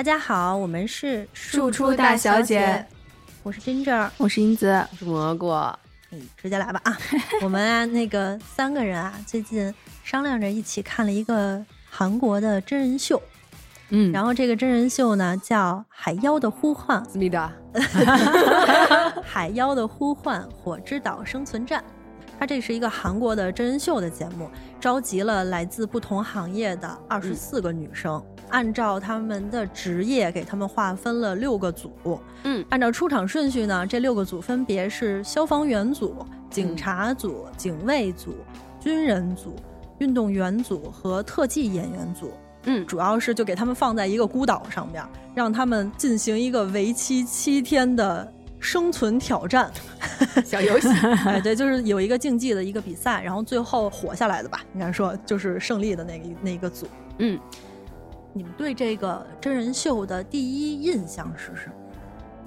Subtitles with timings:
[0.00, 2.86] 大家好，我们是庶出大小姐，
[3.42, 5.50] 我是 Ginger，我是英子，我是蘑菇。
[6.10, 6.98] 嗯，直接来吧啊！
[7.44, 13.20] 我们啊，那个三个人啊，最近商量着一起看了一个韩国的真人秀，
[13.90, 17.52] 嗯，然后这个真人秀呢叫《海妖的呼唤》，思密达，
[19.22, 21.78] 《海妖的呼唤：火之岛生存战》。
[22.38, 32.20] 它这是一个韩国的真人秀的节目，召集了来自不同行业的二十四个女生，按照他们的职业给他们划分了六个组。
[32.44, 38.36] 嗯，按照出场顺序呢，这六个组分别是消防员组、警察组、警卫组、
[38.78, 39.54] 军人组、
[39.98, 42.32] 运动员组和特技演员组。
[42.64, 45.02] 嗯，主要是就给他们放在一个孤岛上面，
[45.34, 49.70] 让他们进行一个为期七天的生存挑战。
[50.44, 50.88] 小游戏，
[51.24, 56.86] 哎，对，就是有一个竞技的一个比赛，然后最后活下来的吧，应该说就是胜利的那个那一个组。
[57.16, 57.40] 嗯，
[58.32, 61.74] 你们对这个真人秀的第一印象是什么？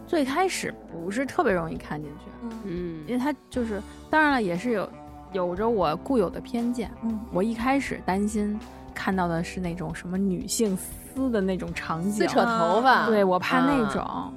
[0.05, 3.03] 最开始不是特别容易看进去，嗯。
[3.07, 4.89] 因为它就是，当然了，也是有
[5.31, 6.91] 有着我固有的偏见。
[7.03, 7.19] 嗯。
[7.31, 8.59] 我一开始担心
[8.93, 13.89] 看到的是那种什么女性撕的那种场景，撕扯头发，对我怕那啊。
[13.91, 14.33] 种。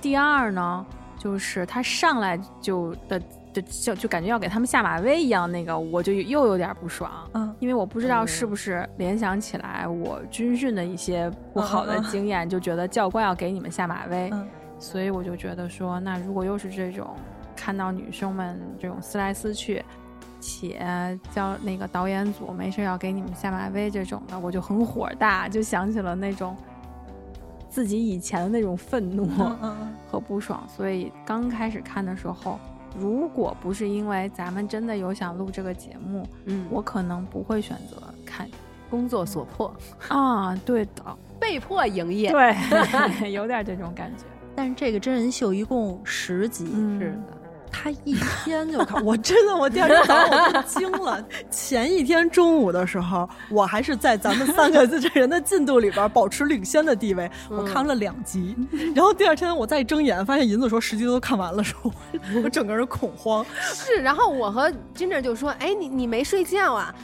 [0.00, 0.84] 第二呢，
[1.18, 3.20] 就是他上来就的
[3.52, 7.10] 就就就感觉要给他们下马威一样，那个我就又有点不爽。
[7.34, 14.48] 嗯因为我不知道是不是联想起来我军训的一些不好的经验，就觉得教官要给你们下马威，嗯
[14.78, 17.08] 所以我就觉得说，那如果又是这种
[17.54, 19.84] 看到女生们这种撕来撕去，
[20.40, 26.56] 且教那个导演组没事要给你们下马威这种的，我就很火大，就想起了那种
[27.68, 29.28] 自己以前的那种愤怒
[30.08, 32.58] 和不爽，所以刚开始看的时候。
[32.98, 38.48] 如果不是因为咱们真的有想录这个节目，嗯，我可能不会选择看
[38.90, 39.72] 工作所迫，
[40.08, 40.54] 啊。
[40.64, 42.54] 对的，被迫营业，对，
[43.32, 44.24] 有点这种感觉。
[44.56, 46.98] 但是这个真人秀一共十集，嗯。
[47.00, 47.39] 是的，
[47.70, 48.14] 他一
[48.44, 51.24] 天就看， 我真的，我第二天早上我都惊了。
[51.50, 58.56] 前一天中午的时候，我还是在咱们三个这人的进度里边保持领先的地位， 我看了两集。
[58.94, 61.92] 然后第二天我再睁眼，发现银子说十集都看完了，时候
[62.42, 63.44] 我整个人恐慌。
[63.62, 63.96] 是。
[63.96, 66.94] 然后我和 Ginger 就说：“哎，你你没睡觉啊？”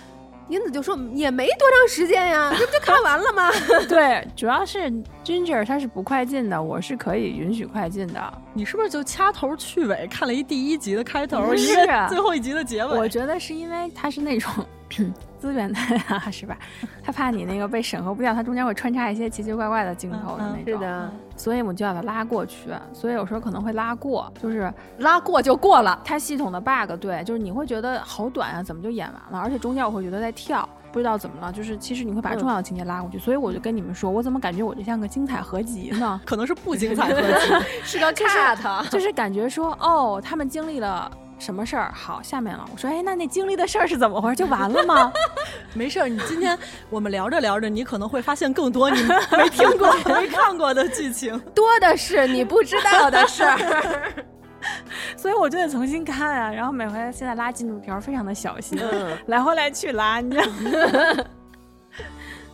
[0.49, 3.51] 英子就说：“也没多长时间呀， 这不就看完了吗
[3.89, 4.91] 对，主要是
[5.25, 8.33] Ginger 他是不快进的，我是可以允许快进的。
[8.55, 12.97] 你是不是就掐头去尾看了一第一集的开头，一个最后一集的结尾？
[12.99, 14.51] 我觉得是因为他是那种
[15.39, 16.57] 资源的呀，是吧？
[17.03, 20.81] 他怕你那个被审核不掉，他中间会穿插一些奇奇怪怪的镜头的嗯嗯那种。
[20.81, 26.01] 是的，所以我就要把它拉过去，所以有时候可能会拉过，就是拉过就过了。
[26.05, 29.39] 它系统的 bug，对，就是你会觉得好短啊，怎么就演完了？
[29.45, 36.21] 而且中间我会觉得在跳，不知道怎么了，就是其实你会把重要的情节拉过去，所以我就跟你们说，我怎么感觉我这像个精彩合集呢？
[36.25, 37.67] 可能是不精彩合集。
[37.85, 41.93] 是个 cut，就是感觉说，哦，他们经历了什么事儿？
[41.95, 42.67] 好，下面了。
[42.73, 44.37] 我说，哎，那那经历的事儿是怎么回事？
[44.37, 45.13] 就完了吗？
[45.75, 46.59] 没事儿，你今天
[46.91, 51.39] 我们聊着聊着，你可能会发现更多你没听过、 没看过的剧情。
[51.55, 54.13] 多的是你不知道的事儿。
[55.17, 56.51] 所以我就得重新看啊。
[56.51, 61.25] 然后每回现在拉进度条非常的小心，嗯来回来去拉，你知道吗？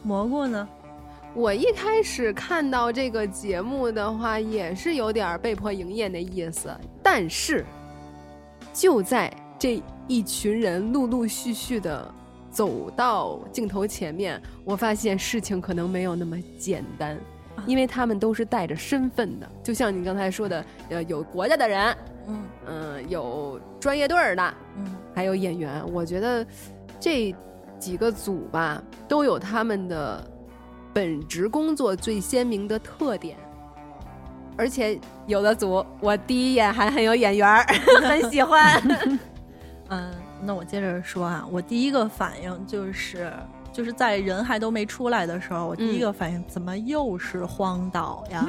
[0.02, 0.68] 蘑菇呢？
[1.34, 6.70] 我一开始看到这个节目的话，也是有点被迫营业的意思。
[7.02, 7.64] 但是，
[8.72, 12.12] 就在这一群人陆陆续续的
[12.50, 17.18] 走到镜头前面，我发现事情可能没有那么简单，
[17.66, 19.48] 因为他们都是带着身份的。
[19.62, 21.96] 就像你刚才说的，呃，有国家的人，
[22.28, 22.42] 嗯。
[22.66, 24.86] 嗯、有专业队儿的，嗯。
[25.14, 26.46] 还有演员，我觉得
[27.00, 27.34] 这
[27.78, 30.24] 几个组吧都有他们的
[30.92, 33.36] 本职工作最鲜明的特点，
[34.56, 37.64] 而且有的组我第一眼还很有眼缘儿，
[38.02, 38.80] 很喜欢。
[39.88, 40.12] 嗯，
[40.42, 43.32] 那我接着说啊，我第一个反应就是，
[43.72, 48.46] 就是在人还都没出来的时候，我第一个反应、怎么又是荒岛呀？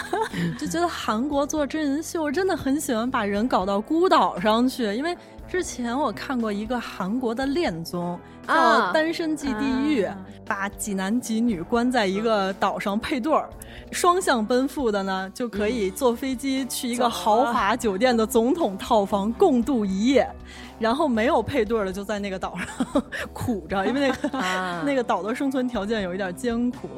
[0.58, 5.16] 就觉得韩国做真人秀真的很喜欢把人搞到孤岛上去，因为
[5.48, 10.16] 之前我看过一个韩国的恋综，叫啊《单身即地狱》啊。
[10.44, 13.48] 把几男几女关在一个岛上配对儿，
[13.90, 20.28] 双向奔赴的呢，就可以坐飞机去一个豪华酒店的总统套房共度一夜，
[20.78, 23.02] 然后没有配对儿的就在那个岛上
[23.34, 24.82] 苦着，因为那个、啊。
[24.86, 26.88] 那个岛的生存条件有一点艰苦。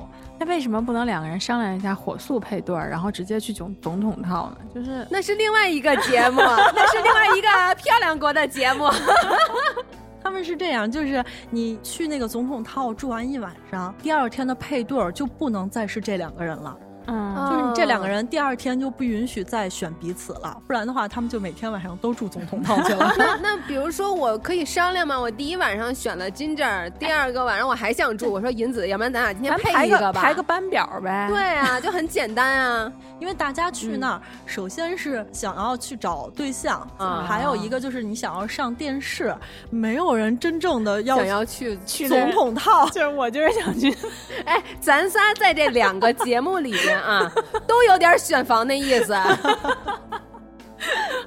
[0.41, 4.57] 那为什么不能两个人商量一下火速配对儿，然后直接去总总统套呢？
[4.75, 6.41] 就是那是另外一个节目，
[6.75, 8.89] 那是另外一个漂亮国的节目。
[10.23, 16.77] 他们是这样，就是你去那个总统套住完一晚上，第二天的配对儿就不能再是这两个人了。
[17.09, 23.15] 嗯，就是你这两个哦人第二天就不允许再选彼此了，不然的话，他们就每天晚上都住总统套去了。
[23.17, 25.19] 那那比如说，我可以商量吗？
[25.19, 30.21] 我第一晚上选了 Ginger，第二个晚上我还想住，我说银子，要不然咱俩今天排配一个吧？
[30.21, 31.27] 排个班表呗。
[31.31, 32.93] 对啊，就很简单啊。
[33.19, 39.35] 因为大家去那儿，首先是想要去找对象，啊还有一个就是你想要上电视，
[39.71, 42.89] 没有人真正的要想要去去总统套。
[42.91, 43.93] 就是我就是想去，
[44.47, 47.33] 哎，咱仨在这两个节目里边啊，
[47.67, 49.15] 都有点选房的意思。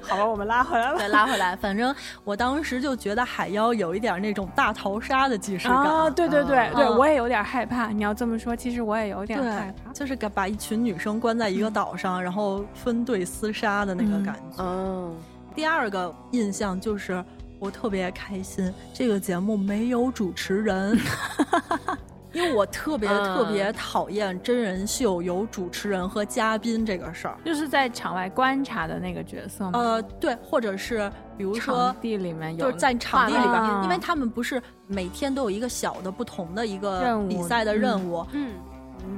[0.00, 0.98] 好吧，我们拉回来了。
[0.98, 5.76] 再拉回来，反正我当时就觉得海妖有一点那种大逃杀的既视感。
[5.76, 7.88] 啊，对对对对，嗯我也有点害怕。
[7.88, 9.92] 你要这么说，其实我也有点害，怕。
[9.92, 14.62] 就是把一群女生关在一个岛上，然后分队厮杀的那个感觉。
[14.62, 15.14] 嗯，
[15.54, 17.22] 第二个印象就是
[17.58, 20.98] 我特别开心，这个节目没有主持人。
[22.32, 29.72] 因为我特别嗯特别讨厌真人秀有主持人和嘉宾这个事儿，就是在场外观察的那个角色吗？
[29.74, 38.26] 呃，对，或者是比如说场地里面有就是在场地里边啊，因为他们不是每天都有一个小的不同的一个比赛的任务。
[38.32, 38.52] 嗯，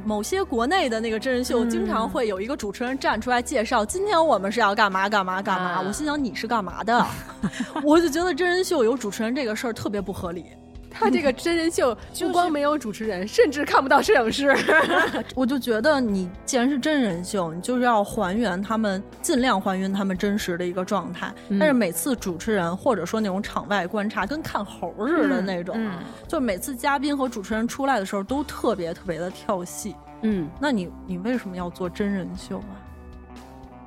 [0.05, 5.71] 某些国内的那个真人秀，嗯经常会有一个主持人站出来介绍，今天我们是要干嘛干嘛干嘛。
[5.73, 7.07] 啊我心想你是干嘛的？
[7.85, 10.47] 我就觉得真人秀有主持人这个事儿特别不合理。
[10.95, 14.57] 他这个真人秀不光没有主持人，甚至看不到摄影师。
[15.35, 21.33] 我就觉得你既然是真人秀，你就是要还原他们，尽量还原他们真实的一个状态。
[21.49, 25.99] 嗯但是每次主持人或者说那种场外观察，跟看猴似的那种，嗯
[26.29, 29.95] 就每次嘉宾和主持人出来的时候都特别特别的跳戏。
[30.23, 32.81] 嗯，那你你为什么要做真人秀啊？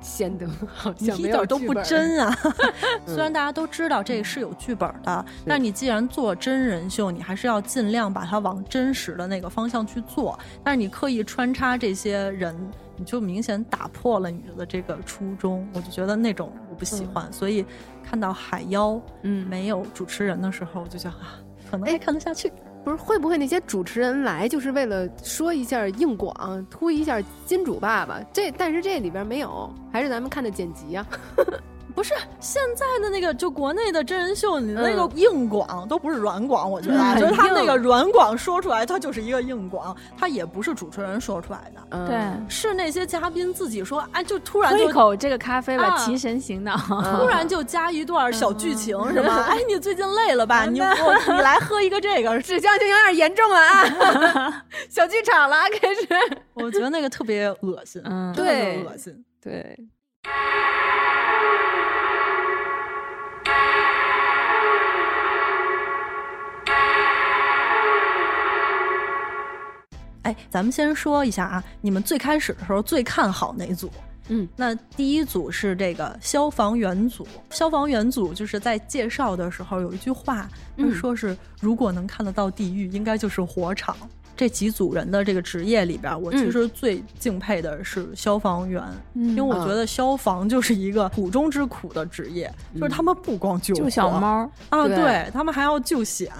[0.08, 2.34] 显得好你像一点都不真啊！
[3.06, 10.38] 嗯虽然大家都知道这个是有剧本的，但你既然做真人秀，你还是要尽量把它往真实的那个方向去做。
[10.64, 12.56] 但是你刻意穿插这些人，
[12.96, 15.68] 你就明显打破了你的这个初衷。
[15.74, 17.64] 我就觉得那种我不喜欢，所以
[18.02, 21.38] 看到海妖嗯没有主持人的时候，我就觉得啊，
[21.70, 22.50] 可能哎还看得下去。
[22.84, 28.20] 不是会不会那些主持人来就是为了说一下硬广，突一下金主爸爸？
[28.32, 31.06] 这但是这里边没有，还是咱们看的剪辑啊？
[31.98, 42.16] 不是现在的那个，就国内的真人秀，你那个嗯硬广都不是软广，我觉得啊，嗯就是他那个软广说出来，它就是一个硬广，它也不是主持人说出来的，嗯对，
[42.48, 44.92] 是那些嘉宾自己说，哎，就突然喝一就。
[44.92, 46.76] 口这个咖啡吧，啊提神醒脑。
[46.88, 49.28] 嗯突然就加一段小剧情， 什么？
[49.50, 50.66] 哎，你最近累了吧？
[50.70, 52.28] 你我你来喝一个这个。
[52.40, 54.64] 指向性有点严重了啊！
[54.88, 56.06] 小剧场了，开始。
[56.54, 58.00] 我觉得那个特别恶心，
[58.36, 59.24] 对恶心。
[59.42, 59.76] 对，
[70.28, 73.90] 哎，咱们先说一下啊，你们最开始的时候最看好哪组？
[74.28, 83.96] 嗯，那第一组是这个消防员组，消防员组就是在介绍的时候有一句话，嗯说是如果能看得到地狱，应该就是火场。
[84.38, 88.80] 这几组人的这个职业里边，我其实最敬佩的是消防员，
[89.14, 96.30] 嗯因为我觉得消防就是一个苦中之苦的职业，就是他们不光救救小猫，啊，对对他们还要救险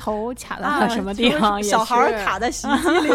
[0.00, 1.62] 头卡啊，到什么地方？
[1.62, 3.12] 小孩卡在洗衣机里。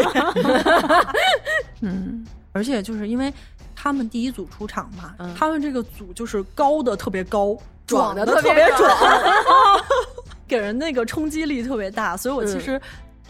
[1.82, 3.34] 嗯，而且就是因为
[3.76, 8.90] 他们第一组出场嘛，嗯他们这个组就是高的特别高，壮的的特别壮，
[10.48, 12.16] 给人那个冲击力特别大。
[12.16, 12.82] 所以我其嗯实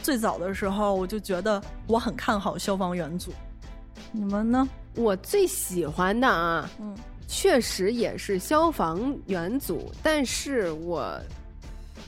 [0.01, 3.31] 最早的时候我就觉得我很看好消防员组。
[4.11, 4.67] 你们呢？
[4.95, 6.95] 我最喜欢的啊，嗯，
[7.27, 11.19] 确实也是消防员组，但是我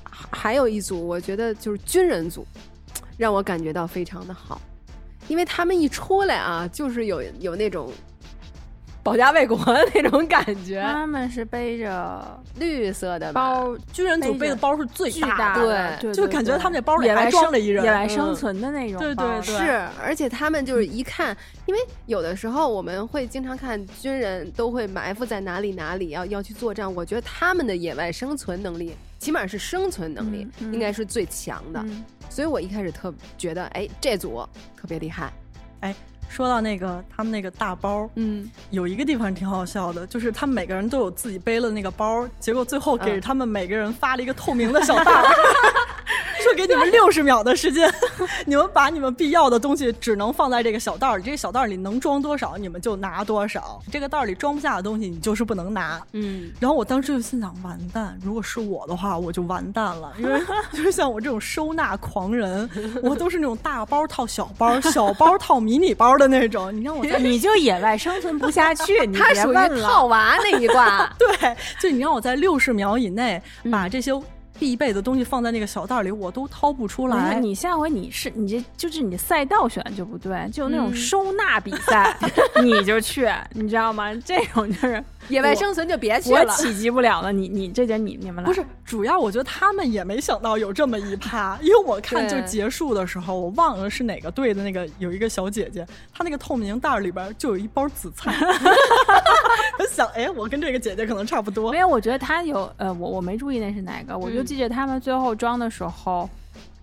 [0.04, 2.46] 还有一组，我觉得就是军人组，
[3.18, 4.60] 让我感觉到非常的好，
[5.28, 7.92] 因为他们一出来啊，就是有有那种
[9.04, 17.84] 保家卫国的那种感觉，他们是背着绿色的包，军人组背的包是最巨大大的，的，对对，就感觉他们那包里还装着一人。
[17.84, 18.10] 野外嗯。
[18.10, 19.42] 生存的那种对对对。
[19.42, 30.74] 是，而且他们就是一看，因为有的时候我们会经常看军人都会埋伏在哪里哪里要要去作战，我觉得他们的野外生存能力，起码是生存能力，嗯嗯。
[30.74, 31.80] 应该是最强的。
[31.86, 32.04] 嗯。
[32.30, 35.34] 所以我一开始特觉得，哎，这组特别厉害。
[36.32, 43.22] 说到那个他们那个大包，嗯，有一个地方挺好笑的，就是他们每个人都有自己背了那个包，结果最后给嗯。
[43.22, 45.24] 他们每个人发了一个透明的小袋儿，
[46.52, 47.92] 说给你们六十秒的时间，
[48.46, 56.02] 你们把你们必要的东西只能放在这个小袋儿里，这个小袋儿里能装多少你们就拿多少，这个袋儿里装不下的东西你就是不能拿。
[56.14, 58.18] 嗯，然后我当时就心想，完蛋！
[58.24, 60.40] 如果是我的话，我就完蛋了，因为
[60.74, 62.70] 就是像我这种收纳狂人，
[63.02, 66.76] 我都是那种大包套小包，小包套迷你包的那种。
[66.76, 71.12] 你让我在你就野外生存不下去，你他属于套娃那一挂。
[71.18, 74.12] 对，就你让我在六十秒以内嗯把这些
[74.62, 77.40] 必备的东西放在那个小袋儿里，我都掏不出来。
[77.40, 82.16] 你下回你是你这就是你赛道选的就不对，就那种嗯收纳比赛，
[82.62, 84.14] 你就去，你知道吗？
[84.24, 86.42] 这种就是野外生存就别去了。
[86.42, 87.32] 我企及不了了。
[87.32, 98.34] 你你这点你你们来不是，主要我觉得他们也没想到有这么一趴，因为我看就结束的时候，我忘了是哪个队的那个有一个小姐姐，她那个透明袋儿里边就有一包紫菜，
[99.80, 101.78] 我想，哎，我跟这个姐姐可能差不多没。
[101.78, 106.30] 有，我觉得她有呃，我我没注意那是哪个，我就嗯记着他们最后装的时候，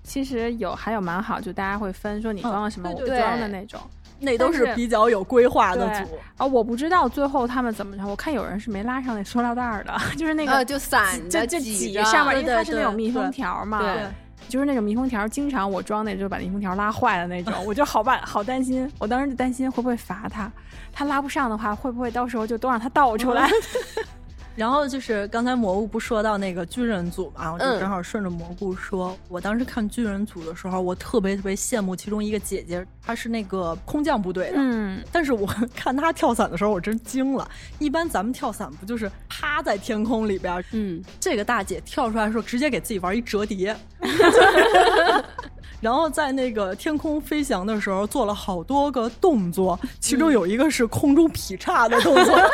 [0.03, 3.81] 其实有还有蛮好，就大家会分说你装了什么，我装的那种。
[4.21, 14.03] 那都是比较有规划的组，啊，我不知道最后他们怎么着，我看有人是没拉上那塑料袋儿的， 就是那个、呃，就散着就就挤上面，对因为它是那种密封条嘛，对
[14.49, 20.51] 就是那种密封条，经常我装那就把密封条拉坏了那种，我就好办好担心，我当时就担心会不会罚他，
[20.93, 23.49] 他拉不上的话，会不会到时候就都让他倒出来？
[24.59, 34.55] 然后就是刚才蘑菇不说到那个军人组嘛，我就嗯正好顺着蘑菇说，我当时看军人组的时候，我特别特别羡慕其中一个姐姐，她是那个空降部队的。
[34.57, 35.47] 嗯，但是我
[35.77, 37.49] 看她跳伞的时候，我真惊了。
[37.79, 40.65] 一般咱们跳伞不就是趴在天空里边儿？
[40.73, 43.77] 嗯，这个大姐跳出来的时候，直接给自己玩一折叠，
[45.81, 52.37] 然后在那个天空飞翔的时候做了好多个动作，其中有一个是空中劈叉的动作。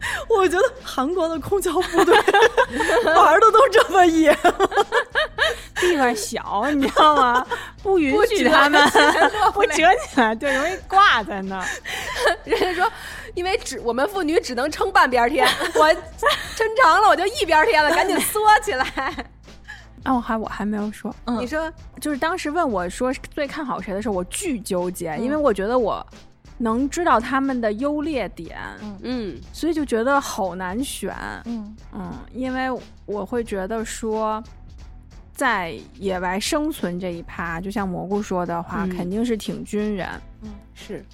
[0.28, 2.14] 我觉得韩国的空降部队
[3.04, 4.32] 玩的都这么野，
[5.76, 7.46] 地方小，你知道吗？
[7.82, 11.64] 不允许他们起来落不不折起来，对，容易挂在那儿。
[12.44, 12.90] 人家说，
[13.34, 15.92] 因为只我们妇女只能撑半边天，我
[16.56, 18.84] 撑长了我就一边天了，赶紧缩起来。
[20.04, 26.04] 啊，我还我还没有说，嗯你说，就是当时问我说最看好谁的时候，我巨纠结，因为我觉得我
[26.58, 28.58] 能知道他们的优劣点，
[29.02, 31.16] 嗯所以就觉得好难选。
[31.44, 32.68] 嗯嗯，因为
[33.06, 34.42] 我会觉得说，
[35.32, 40.08] 在野外生存这一趴，就像蘑菇说的话，嗯肯定是挺军人。
[40.42, 41.04] 嗯是，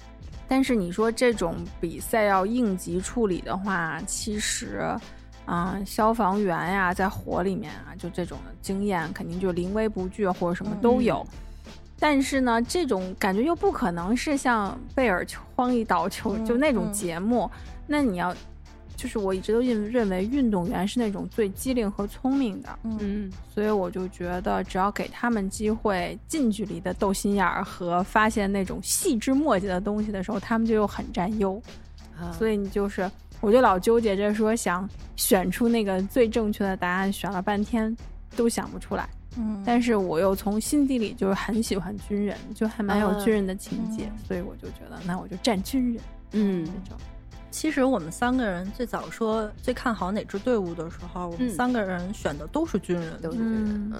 [0.47, 4.83] 但是你说这种比赛要应急处理的话，其实，
[5.45, 11.25] 嗯、消防员呀，在火里面啊，就这种经验，肯定就临危不惧或者什么都有。
[11.99, 15.25] 但是呢，这种感觉又不可能是像贝尔
[15.55, 17.49] 荒一岛球、嗯就那种嗯节目。
[17.87, 18.35] 那你要，
[18.95, 31.61] 就是我一直都认认为运动员是那种最机灵和聪明的，嗯所以我就觉得只要给他们机会，近距离的斗心眼儿和发现那种细枝末节的东西的时候，他们就又很占优。
[32.17, 33.09] 啊所以你就是，
[33.41, 37.95] 我就老纠结着说想选出那个最正确的答案，选了半天
[38.35, 39.07] 都想不出来。
[39.37, 39.61] 嗯。
[39.65, 44.17] 但是我又从心底里就是很喜欢军人，就还蛮有啊军人的情节，嗯。
[44.27, 46.01] 所以我就觉得那我就站军人
[46.31, 46.99] 嗯这种。
[47.51, 51.49] 其实我们三个人最早说最看好哪支队伍的时候，我们嗯。
[51.51, 53.99] 三个人选的都是军人，都是军人，嗯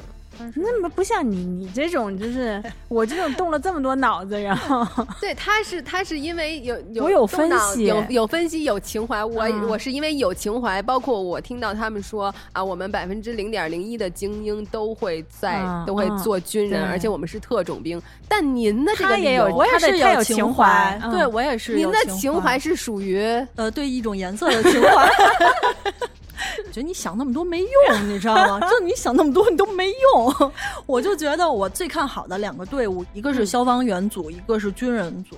[0.55, 4.85] 那么不像你，你这种就是 我这种动了这么多脑子，然后
[5.21, 9.23] 对，他是他是因为有有我有分析有有分析，有情怀。
[9.23, 18.01] 我、嗯我是因为有情怀，包括我听到他们说啊，我们百分之零点零一的精英都会在、嗯都会嗯做军人，对而且我们是特种兵。
[18.27, 23.19] 但您的这个他也有我也是他的他有情情怀嗯对我也是您的情情怀是属于
[23.55, 25.09] 呃对一种颜色的情怀。
[26.65, 28.59] 我 觉得你想那么多没用， 你知道吗？
[28.69, 30.51] 就你想那么多，你都没用。
[30.85, 35.35] 我就觉得我最看好的两个队伍，一个是消防员组，一个是军人组。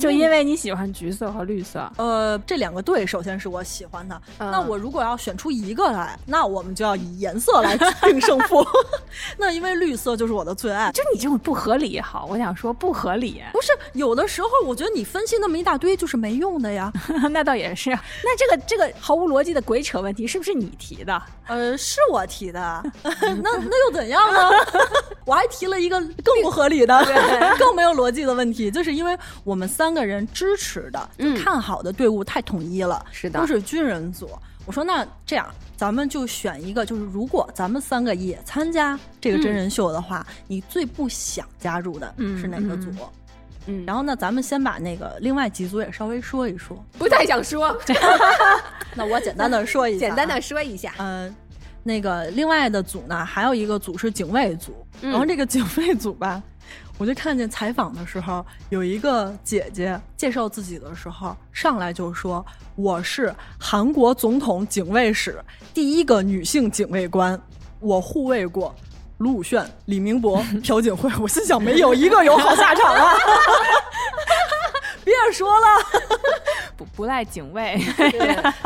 [0.00, 1.90] 就因为你喜欢橘色和绿色。
[1.96, 4.20] 呃，这两个队首先是我喜欢的。
[4.38, 8.66] 嗯那我如果要选出一个来，那我们就要以颜色来定胜负。
[9.38, 10.90] 那因为绿色就是我的最爱。
[10.92, 16.92] 就你这种不合理也好，我想说不合理，不是有的时候，我觉得你分析那么一大堆就是没用的呀。
[17.30, 17.90] 那倒也是。
[17.90, 21.22] 那这个这个毫无逻辑的鬼扯问题，是不是你提的？
[21.46, 24.40] 呃，是我提的， 那那又怎样呢？
[25.26, 27.04] 我还提了一个更不合理的、
[27.58, 33.38] 更没有逻辑的问题，就是因为我们三个人支持的、就看好的队伍太统一了，是的。
[33.40, 34.30] 都是军人组。
[34.66, 42.90] 我说那这样，咱们就选一个，就是如果咱们三个也参加这个真人秀的话，你最不想加入的是哪个组？
[43.66, 43.84] 嗯。
[43.86, 46.82] 然后呢，咱们先把那个另外几组也稍微说一说。
[46.98, 47.76] 不太想说，
[48.94, 50.92] 那我简单的说一下啊，简单的说一下。
[50.98, 51.34] 呃，
[51.82, 56.42] 那个另外的组呢，还有一个组是警卫组，然后这个警卫组吧，
[57.00, 62.44] 我就看见采访的时候，有一个姐姐介绍自己的时候，上来就说
[62.76, 65.42] 我是韩国总统警卫室
[65.72, 67.40] 第一个女性警卫官，
[67.78, 68.74] 我护卫过。
[69.16, 73.14] 卢武铉、李明博、朴槿惠，我心想没有一个有好下场啊！
[75.10, 75.66] 别说了，
[76.76, 77.78] 不不赖警卫，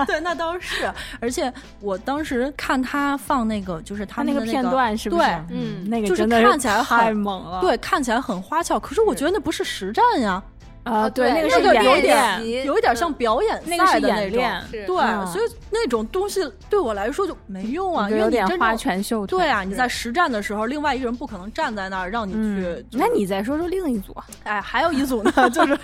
[0.07, 0.93] 对，那倒是。
[1.21, 5.23] 而且我当时看他放那个，就是他他那个片段是不是？
[5.23, 7.61] 对，嗯，那个就是看起来很太猛了。
[7.61, 10.43] 对，看起来很花俏，可是我觉得那不是实战呀，
[10.85, 14.23] 啊，对，那个那是演有一点像表演那个是赛的那种。
[14.23, 19.39] 演练，是对，嗯所以那种东西对我来说就没用啊，有因为你真正点花拳绣腿。
[19.39, 22.39] 对啊，你在实战的时候，另外一个人不可能站在那儿让你去。
[22.39, 24.15] 嗯，那你再说说另一组，
[24.45, 25.77] 哎，还有一组呢， 就是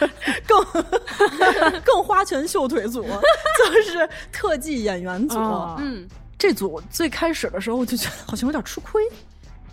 [0.46, 0.62] 更
[1.82, 5.38] 更花拳绣腿组，就是特技演员组。
[5.38, 6.06] 哦嗯，
[6.38, 9.02] 这组最开始的时候，我就觉得好像有点吃亏。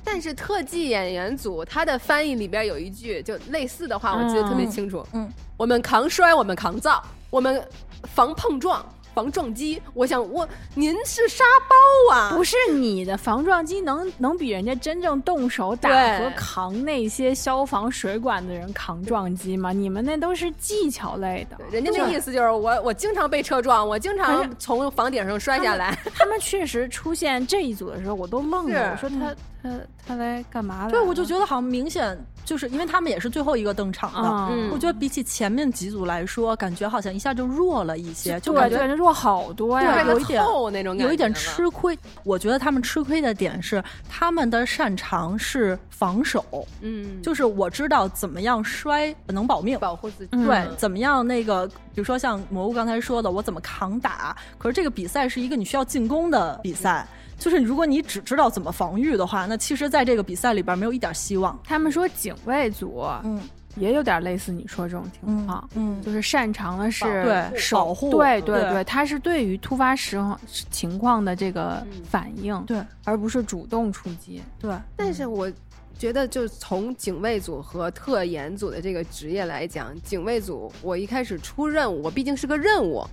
[0.10, 5.06] 但是特技演员组他的翻译里边有一句就类似的话，我记得特别清楚。
[5.12, 7.62] 嗯，我们扛摔，我们扛造，我们
[8.04, 8.84] 防碰撞。
[9.14, 19.72] 防撞击，我想我您是沙包啊，不是你的防撞击能能比人家真正动手打和扛那些消防水管的人扛撞击吗？
[19.72, 21.58] 你们那都是技巧类的。
[21.72, 25.98] 人家那意思就是我我经常被车撞，我经常从房顶上摔下来。
[26.14, 28.92] 他们确实出现这一组的时候，我都 愣了。
[28.92, 29.36] 我说他
[29.68, 30.88] 他他来干嘛？
[30.90, 40.04] 对，我就觉得好像明显就是因为他们也是最后一个登场的，嗯我觉得比起前面几组来说，感觉好像一下就弱了一些，就对感觉对，弱好多呀。
[40.04, 41.98] 对有一点透那种感觉有一点吃亏。
[42.24, 49.78] 我觉得他们吃亏的点是，他们的擅长是防守，嗯，就是我知道怎么样摔能保命。
[49.80, 50.30] 保护自己。
[50.32, 51.26] 嗯对，怎么样？
[51.28, 54.36] 那个，比如说像蘑菇刚才说的，我怎么扛打？
[54.58, 57.06] 可是这个比赛是一个你需要进攻的比赛，
[57.38, 61.58] 就是如果你只知道怎么防御的话，那其实在这个比赛里边没有一点希望。
[61.64, 63.42] 他们说警卫组嗯
[63.76, 70.36] 也有点类似你说这种情况，嗯就是擅长的是对手保护对对对对，他是对于突发时候
[70.72, 74.42] 情况的这个嗯反应，对而不是主动出击。
[74.60, 75.48] 对，但是我
[75.96, 83.06] 觉得，就从警卫组和特研组的这个职业来讲，警卫组我一开始出任务，我毕竟是个任务，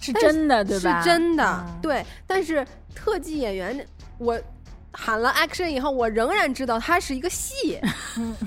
[0.00, 1.02] 是真的对吧？
[1.02, 2.06] 是真的，嗯对。
[2.28, 2.64] 但是
[2.96, 3.86] 特技演员，
[4.18, 4.36] 我
[4.90, 7.78] 喊了 action 以后，我仍然知道它是一个戏，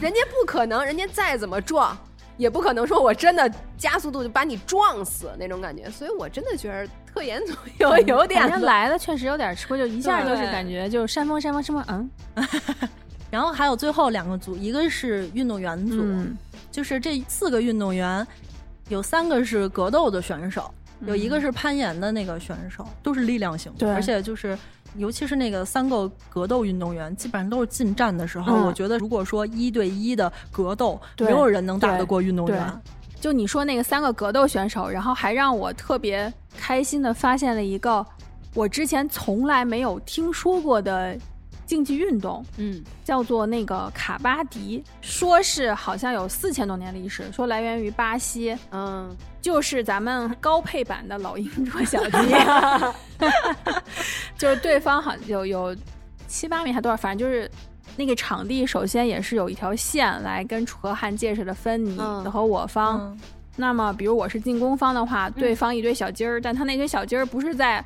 [0.01, 1.97] 人家不可能，人家再怎么撞。
[2.37, 12.09] 也不可能说我真的加速度就把你撞死那种感觉，所以我真的觉得特演组有有点 人家来了确实有点吃亏，就一下就是感觉就是山峰山峰山峰，嗯。
[13.29, 16.37] 然后还有最后两个组，一个是运动员组，嗯。
[16.71, 18.25] 就是这四个运动员，
[18.87, 20.73] 有三个是格斗的选手，
[21.05, 24.57] 有一个是攀岩的那个选手，都是力量型的，对而且就是。
[24.95, 32.81] 尤其是那个三个格斗运动员，基本上都是近战的时候，嗯我觉得如果说一对一的格斗，没有人能打得过运动员。
[33.21, 38.03] 就你说那个三个格斗选手，然后还让我特别开心的发现了一个
[38.55, 41.15] 我之前从来没有听说过的
[41.69, 42.83] 竞技运动，嗯。
[43.03, 49.15] 叫做那个卡巴迪，说是好像有四千多年历史，说来源于巴西，嗯。
[49.39, 52.35] 就是咱们高配版的老鹰捉小鸡，
[54.35, 55.75] 就是对方好像有有
[56.27, 57.49] 七八米还多少，反正就是
[57.95, 62.99] 那个场地首先也是有一条线来跟楚河汉界似的分你和我方。
[62.99, 63.19] 嗯。
[63.55, 67.83] 那么，比如我是进攻方的话，对方一堆小鸡儿，但他那堆小鸡儿不是在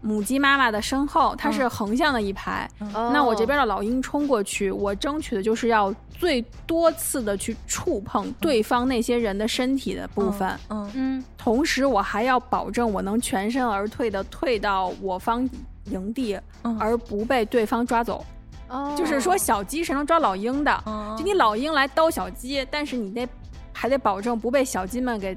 [0.00, 2.68] 母鸡妈妈的身后，它是横向的一排。
[2.92, 11.24] 那我这边的老鹰冲过去，我争取的就是要最多次的去触碰对方那些人的身体的部分，嗯嗯。
[11.36, 15.48] 同时我还要保证我能全身而退的退到我方
[15.84, 16.76] 营地，嗯。
[16.78, 18.24] 而不被对方抓走。
[18.68, 18.94] 哦。
[18.96, 23.28] 就是说，小鸡是能抓老鹰的，嗯就你老鹰来叨小鸡，但是你得
[23.72, 25.36] 还得保证不被小鸡们给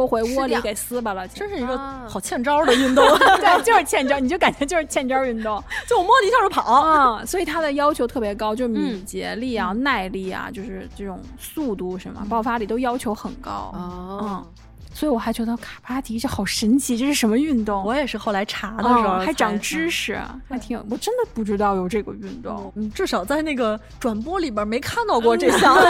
[0.00, 1.28] 拖回窝里给撕巴了。
[1.28, 3.04] 真是一个啊好欠招的运动，
[3.36, 6.62] 对，就是欠招，你就感觉就是欠招运动 就我摸你一下就跑。
[6.62, 13.70] 啊、所以它的要求特别高，就是敏嗯捷力啊、耐力啊，就是这种速度什么爆发力都要求很高。
[13.74, 14.46] 哦，
[14.94, 17.84] 所以我还觉得卡巴迪这好神奇，这是什么运动？
[17.84, 19.90] 我也是后来查的时候、哦还长知。
[19.90, 22.72] 识，还挺有，我真的不知道有这个运动。
[22.76, 25.76] 嗯，至少在那个转播里边没看到过这项。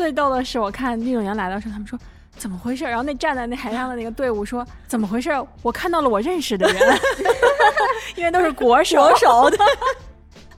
[0.00, 1.98] 最逗的是，我看运动员来的时候，他们说
[2.38, 2.84] 怎么回事？
[2.84, 5.30] 然后那站在那台上的那个队伍说怎么回事？
[5.60, 6.98] 我看到了我认识的人，
[8.16, 8.96] 因为都是国手。
[9.02, 9.58] 国手的。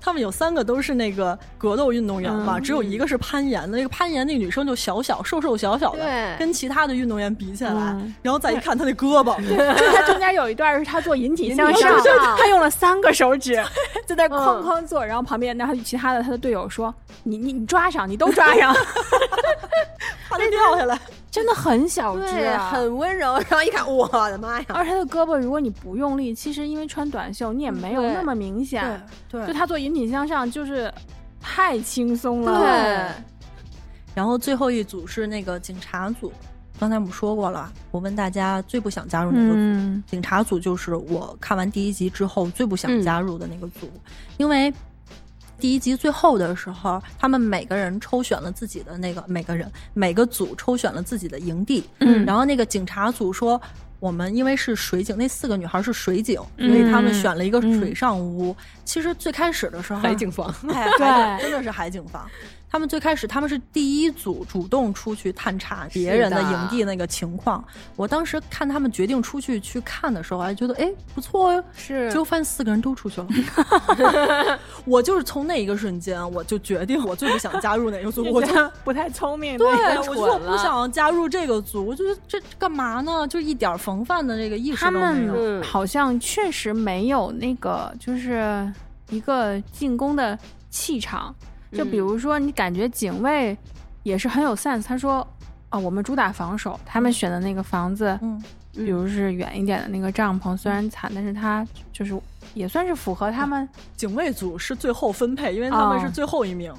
[0.04, 3.76] 他们有三个都是那个格斗运动员嘛，嗯只有一个是攀岩的。
[3.78, 13.62] 那个攀岩那女生就小小瘦瘦小小的，对跟其他的运动员比起来，嗯然后再一看她那胳膊，就是他中间有一段是她做引体向上引体向， 上他用了三个手指
[14.06, 18.74] 就在哐哐做，然后旁边然后其他的她的队友说：“你你你抓上，你都抓上。
[20.28, 20.98] 怕她掉下来。”
[21.32, 23.32] 真的很小只很温柔。
[23.48, 24.66] 然后一看，我的妈呀！
[24.68, 29.02] 而且他的胳膊，如果你不用力，其实因为穿短袖，你也没有那么明显。
[29.30, 30.92] 对就他做引体向上，就是
[31.40, 32.60] 太轻松了。
[32.60, 33.24] 对，
[34.14, 36.30] 然后最后一组是那个警察组，
[36.78, 39.54] 刚才我们说过了，我问大家最不想加入哪个组？
[39.56, 43.90] 嗯警察组就是我看完第一集之后最不想嗯加入的那个组，
[44.36, 44.70] 因为
[45.62, 53.62] 第一集最后的时候，他们每个人抽选了自己的那个每个人每个组抽选了自己的营地，嗯然后那个警察组说。
[54.00, 58.52] 我们因为是水警，那四个女孩是水警，所嗯以他们选了一个水上屋。
[58.84, 62.28] 其实最开始的时候，海景房，哎，对真的是海景房。
[62.72, 67.62] 他们最开始他们是第一组主动出去探查别人的营地那个情况。
[67.96, 71.62] 我当时看他们决定出去去看的时候，还觉得哎不错哟。
[71.76, 79.58] 是结果发现四个人都出去了， 我就是从那一个瞬间，我就决定我最不想加入哪个组，我就不太聪明。
[79.58, 83.28] 对，我就蠢了不想加入这个组，我觉得这干嘛呢？
[83.28, 85.34] 就一点防范的这个意识都没有。
[85.34, 88.72] 们好像确实没有那个，就是
[89.10, 90.38] 一个进攻的
[90.70, 91.34] 气场。
[91.72, 93.56] 就比如说，你感觉警卫
[94.02, 94.84] 也是很有 sense。
[94.84, 95.26] 他说
[95.70, 102.14] ：“啊、我们主打防守，他们选的那个房子，嗯，比如是远一点的那个帐篷，虽然惨，但是它就是
[102.54, 103.68] 也算是符合他们。
[103.96, 106.10] 警卫组是最后分配，因为他们是哦。
[106.12, 106.72] 最后一名，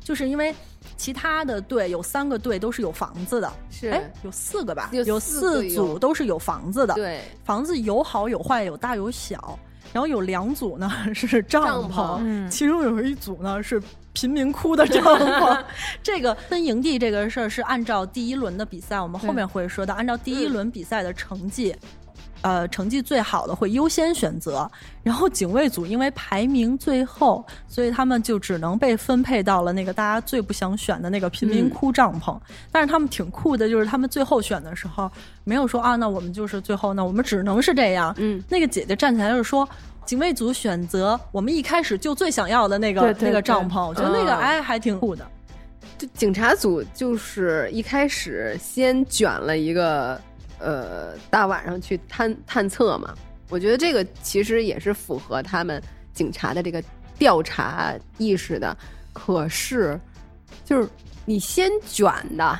[0.00, 0.54] 就是因为
[0.96, 9.58] 其他的队有三个队都是有房子的，是哎，有四个吧，有四组都是有房子的，对，房子有好有坏，有大有小，
[9.96, 13.82] 然后有两组呢是帐帐篷嗯其中有一组呢是
[14.12, 15.64] 贫民窟的帐篷。
[16.04, 21.74] 这个分营地这个事儿是按照第一轮的比赛，我们后面会说到，按照第一轮比赛的成绩。
[22.42, 24.70] 呃，成绩最好的会优先选择，
[25.02, 32.38] 然后警卫组因为排名最后，所以他们就只能被分配到了那个大家最不想选的那个贫民窟帐篷。
[32.70, 35.10] 但是他们挺酷的，就是他们最后选的时候
[35.44, 38.14] 没有说啊，那我们就是最后，那我们只能是这样。
[38.18, 39.68] 嗯，那个姐姐站起来就是说，
[40.04, 45.26] 警卫组选择我们一开始就最想要的那个那个帐篷，我觉得那个嗯哎还挺酷的。
[45.98, 50.20] 就警察组就是一开始先卷了一个
[50.58, 53.14] 呃大晚上去探探测嘛，
[53.48, 56.82] 我觉得这个其实也是符合他们警察的这个
[57.18, 58.76] 调查意识的。
[59.12, 59.98] 可是，
[60.64, 60.88] 就是
[61.24, 62.58] 你先卷的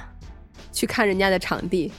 [0.72, 1.92] 去看人家的场地，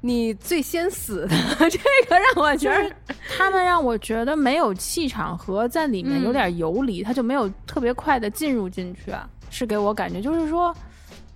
[0.00, 1.36] 你最先死的，
[1.68, 10.74] 这个让我觉就是得他们让我觉得没有气场和在里面有点游离，他就没有特别快的进入进去啊，是给我感觉就是说，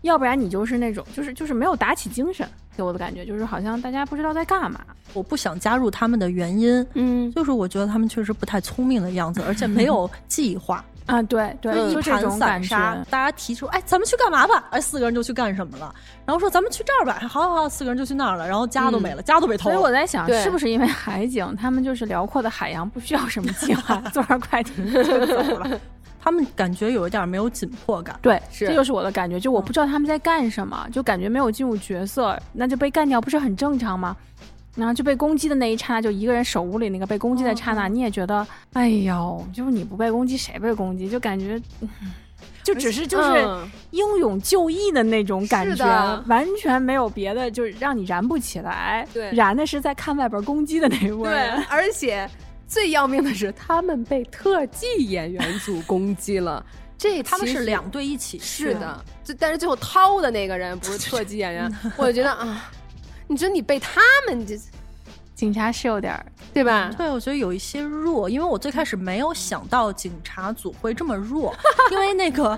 [0.01, 2.49] 要不然你就是那种就是就是没有打起精神，
[2.81, 4.81] 给我的感觉就是好像大家不知道在干嘛。
[5.13, 13.05] 我不想加入他们的原因，嗯就是我觉得他们确实不太聪明的样子，而且没有计划， 啊，对对，嗯就一盘这种感散沙觉。。
[13.11, 14.65] 大家提出，哎，咱们去干嘛吧？
[14.71, 15.95] 哎，四个人就去干什么了？
[16.25, 18.49] 然后说咱们去这儿吧，好好好，四个人就去那儿了。
[18.49, 19.85] 然后家都没了，家都被偷了所以。
[19.85, 25.81] 我在想，是不是因为海景，他们就是辽阔的海洋，不需要什么计划， 坐上快艇就走了。
[26.21, 28.19] 他们感觉有一点没有紧迫感。
[28.23, 34.17] 对，是这就是我的感觉，就我不知道他们在干什么，就感觉没有进入角色，那就被干掉，不是很正常吗？
[34.77, 41.09] 然后就被攻击的那一刹那，就一个人手屋里那个被攻击的刹那，你也觉得，哎呦，就是你不被攻击，谁被攻击？
[41.09, 41.89] 就感觉，嗯
[42.63, 49.07] 就只是就是嗯英勇就义的那种感觉的，完全没有别的，就是让你燃不起来。
[49.13, 51.29] 对燃的是在看外边攻击的那位。
[51.29, 52.29] 对，而且
[52.71, 56.65] 最要命的是，他们被特技演员组攻击了。
[56.97, 62.71] 这他们是两队一起是的，就但是最后掏的那个人不是特技演员， 我就觉得啊，
[63.27, 64.57] 你说你被他们这
[65.35, 66.93] 警察是有点儿，对吧？
[66.97, 71.57] 对，我觉得有一些弱，因为我最开始没有想到警察组会这么弱，
[71.91, 72.57] 因为那个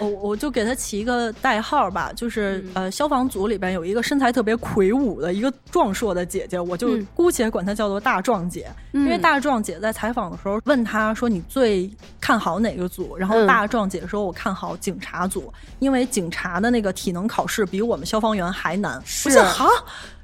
[0.00, 8.68] 我我就给他起一个代号吧，就是、嗯呃，消防组里边有一个身材特别魁梧的一个壮硕的姐姐，我就嗯姑且管她叫做大壮姐。
[8.92, 19.66] 因为嗯大壮姐在采访的时候问她说：“你最看好哪个组？”然后嗯大壮姐说：“我看好警察组，因为警察的那个体能考试比我们消防员还难。”是我想哈，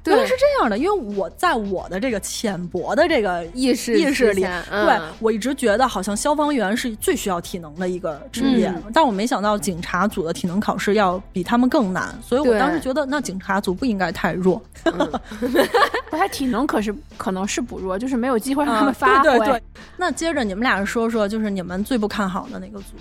[0.05, 14.61] 原来是这样的，因为我在我的这个浅薄的这个意识意识里，对嗯我一直觉得好像消防员是最需要体能的一个职业，嗯但我没想到警察组的体能考试要比他们更难，所以我当时觉得那警察组不应该太弱。
[14.89, 19.29] 不，他体能可是可能是不弱，就是没有机会让他们发挥。
[19.29, 19.63] 对对对，
[19.97, 22.95] 那接着你们俩说说，就是你们最不看好的那个组？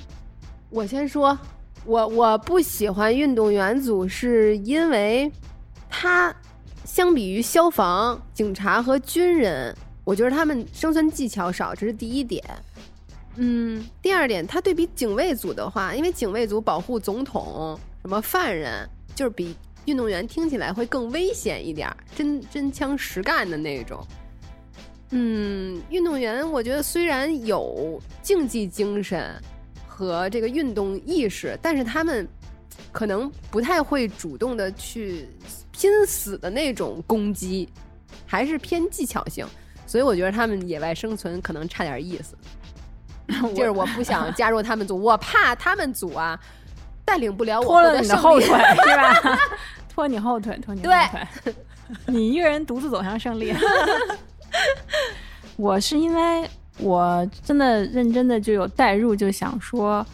[0.68, 1.36] 我先说，
[1.86, 5.30] 我我不喜欢运动员组，是因为
[5.88, 6.34] 他
[6.84, 12.42] 相比于消防、警察和军人，我觉得他们生存技巧少，这是第一点。
[13.36, 24.04] 嗯，第二点，他对比警卫组的话，因为警卫组保护总统、什么犯人，就是比运动员听起来会更危险一点儿，真真枪实干的那种。
[25.10, 29.40] 嗯，运动员我觉得虽然有竞技精神
[29.86, 32.26] 和这个运动意识，但是他们
[32.92, 35.28] 可能不太会主动的去
[35.72, 37.68] 拼死的那种攻击，
[38.26, 39.46] 还是偏技巧性。
[39.86, 42.36] 所以我觉得他们野外生存可能差点意思。
[43.54, 46.38] 就是我不想加入他们组，我怕他们组啊
[47.04, 48.46] 带领不了我拖了你的后腿
[48.84, 49.38] 是吧？
[49.88, 51.54] 拖你后腿，拖你后腿，
[52.06, 53.54] 你一个人独自走向胜利。
[55.56, 60.04] 我是因为我真的认真的就有代入，就想说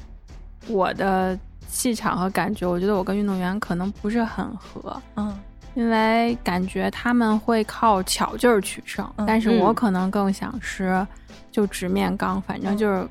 [0.66, 1.38] 我的
[1.76, 5.38] 气场和感觉，我觉得我跟运动员可能不是很合，嗯
[5.74, 11.06] 因为感觉他们会靠巧劲儿取胜，嗯但是我嗯可能更想是
[11.52, 13.06] 就直面刚，反正就是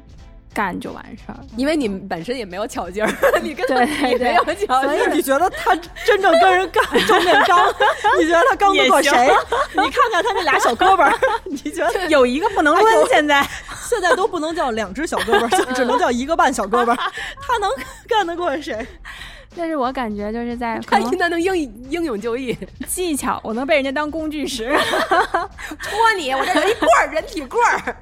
[0.52, 1.38] 干就完事儿。
[1.58, 5.10] 因为你本身也没有巧劲儿， 你跟对你没有巧劲儿。
[5.14, 7.68] 你觉得他真正跟人干正面刚？
[8.20, 9.12] 你觉得他刚得过谁？
[9.74, 11.14] 你看看他那俩小胳膊儿，
[11.46, 13.48] 你觉得有一个不能抡，现在
[13.90, 16.96] 现在都不能叫两只小胳膊， 就只能叫一个半小胳膊。
[16.96, 17.70] 他能
[18.08, 18.86] 干得过谁？
[19.58, 21.56] 但是我感觉就是在可他能应该能英
[21.90, 24.66] 英勇就义，技巧，我能被人家当工具使，
[25.80, 26.32] 戳你！
[26.34, 27.96] 我这有一棍儿，人体棍儿。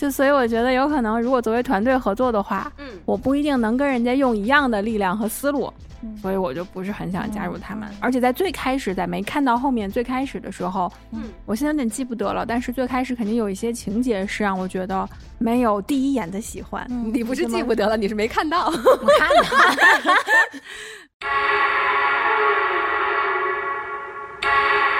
[0.00, 5.70] 就所以我觉得有可能，如果作为团队合作的话，嗯我不一定能跟人家用一样的力量和思路，
[6.02, 7.86] 嗯所以我就不是很想加入他们。
[8.00, 16.86] 而且在最开始，在没看到后面最开始的时候，嗯我现在有点记不得了，但是最开始肯定有一些情节是让我觉得没有第一眼的喜欢。
[17.12, 18.68] 你不是记不得了，你是没看到。
[18.68, 18.72] 我
[19.18, 19.44] 看的。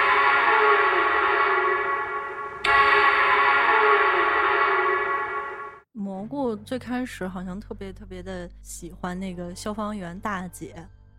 [6.21, 10.75] 蘑菇最开始好像特别特别的喜欢那个消防员大姐，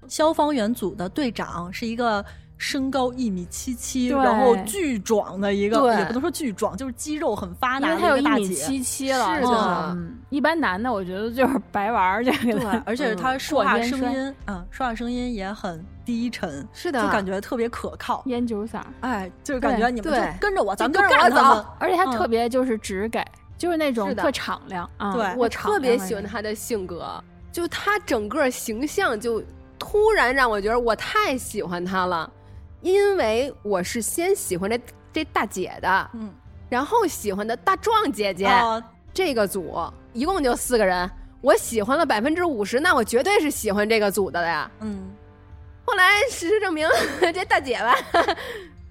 [0.07, 2.25] 消防员组的队长是一个
[2.57, 8.43] 身高一米七七，然后巨壮的一个，也不能说巨壮，就是肌肉很发达的因为他有一一个大姐。
[8.45, 18.23] 米七七了，是的嗯，一般男的我觉得就是白玩儿这个 对，，而且他嗯说话声音，嗯，说话声音也很低沉，是的就感觉特别可靠。
[18.27, 21.67] 烟酒嗓，哎，就是感觉你们就对跟着我，咱们就跟着他们走。
[21.81, 23.25] 而且他嗯特别就是直给，
[23.62, 25.12] 就是那种特敞亮啊。
[25.14, 27.22] 对我特别喜欢他的性格，
[27.53, 29.40] 就他整个形象就
[29.79, 32.29] 突然让我觉得我太喜欢他了，
[32.81, 34.81] 因为我是先喜欢这
[35.12, 36.35] 这大姐的，嗯，
[36.68, 38.46] 然后喜欢的大壮姐姐。
[38.48, 38.83] 哦，
[39.14, 39.81] 这个组
[40.12, 41.09] 一共就四个人，
[41.40, 44.68] 我喜欢了百分之五十，那我绝对是喜欢这个组的了呀。
[44.81, 45.09] 嗯，
[45.85, 46.88] 后来事实证明，
[47.33, 47.94] 这大姐吧，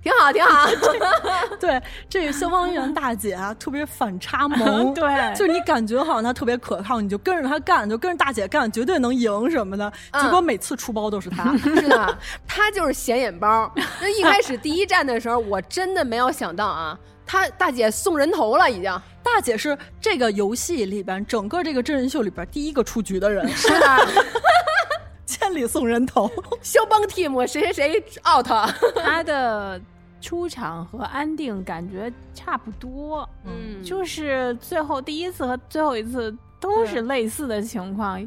[0.03, 0.67] 挺好，挺好。
[1.59, 5.03] 对，这个消防员大姐啊，特别反差萌， 对
[5.35, 9.91] 就是你感觉好像她特别可靠，你就跟着她干，就跟着大姐干，绝对能赢什么的。
[10.11, 11.55] 嗯结果每次出包都是她。
[11.57, 13.71] 是的，她就是显眼包。
[14.01, 19.01] 那一开始第一站的时候，我真的没有想到啊，她大姐送人头了，已经。
[19.23, 24.07] 大姐是这个游戏里边整个这个真人秀里边第一个出局的人，是的，
[25.27, 26.29] 千里送人头。
[26.61, 28.47] 肖邦 team 谁谁谁 out。
[28.95, 29.79] 他的
[30.21, 38.25] 出场和安定感觉差不多，嗯就是最后第一次和最后一次都是类似的情况。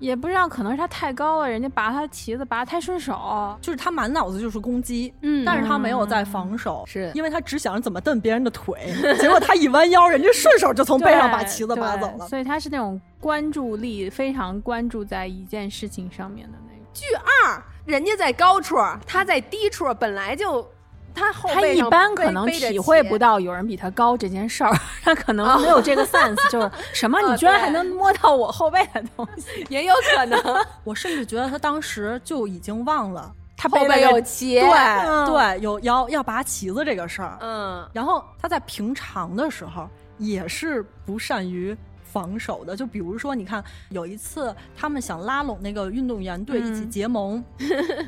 [0.00, 3.56] 也不知道，可能是他太高了，人家拔他旗子拔得太顺手。
[3.62, 12.26] 就是他满脑子就是攻击，嗯但是他没有在防守，是因为他只想着怎么蹬别人的腿，结果他一弯腰，人家顺手就从背上把旗子拔走了。
[12.26, 16.84] 所以他是那种关注力非常关注在一件事情上面的那种。
[16.92, 20.68] 巨二，人家在高处，他在低处，本来就
[21.14, 24.72] 他后他一般可能体会不到有人比他高这件事儿，
[25.02, 30.40] 他可能没有这个 sense， 就是什么哦你居然还能摸到我后背的东西， 也有可能
[30.84, 34.58] 我甚至觉得他当时就已经忘了，他后背有旗。
[34.60, 37.38] 对、嗯对，有要要拔旗子这个事儿。
[37.40, 47.44] 嗯，然后他在平常的时候也是不善于防守的，就比如说，你看有一次他们想拉拢那个运动员队一起嗯结盟，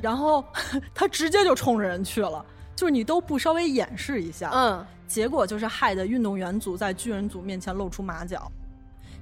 [0.02, 0.44] 然后
[0.94, 2.44] 他直接就冲着人去了，
[2.76, 8.48] 就是你都不稍微掩饰一下，嗯，结果就是害得运动员组在军人组面前露出马脚。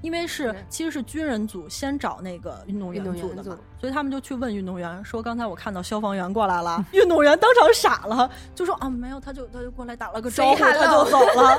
[0.03, 6.85] 因为是是其实是军人组先找那个运动员组的嘛，所以他们就去问运动员说：“刚才我看到消防员过来了。
[6.93, 11.59] ”运动员当场傻了，就说：“啊，没有，他就他就过来打了个招呼，他就走了。”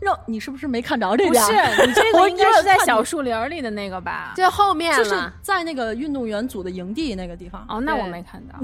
[0.00, 1.34] 让你是不是没看着这不？
[1.34, 1.52] 是
[1.86, 4.32] 你这 我个应该是在小树林儿里的那个吧？
[4.34, 8.58] 这后面就是了在那个运动员组的营地那个地方，哦，那我没看到。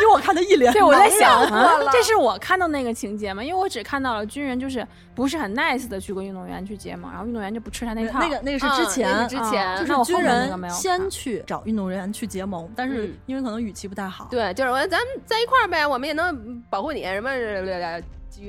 [0.00, 1.46] 因为我看他一脸 对，我在想
[1.92, 3.42] 这是我看到那个情节吗？
[3.44, 8.20] 因为我只看到了军人就是不是很 nice 的去跟运动员去结盟，然后运动员就不吃他那套。
[8.20, 17.30] 那个那个是嗯之前，之前就是军人先去找运动员去结盟，但是嗯因为可能语气不太好，对，就是我咱们在一块儿呗，我们也能保护你什么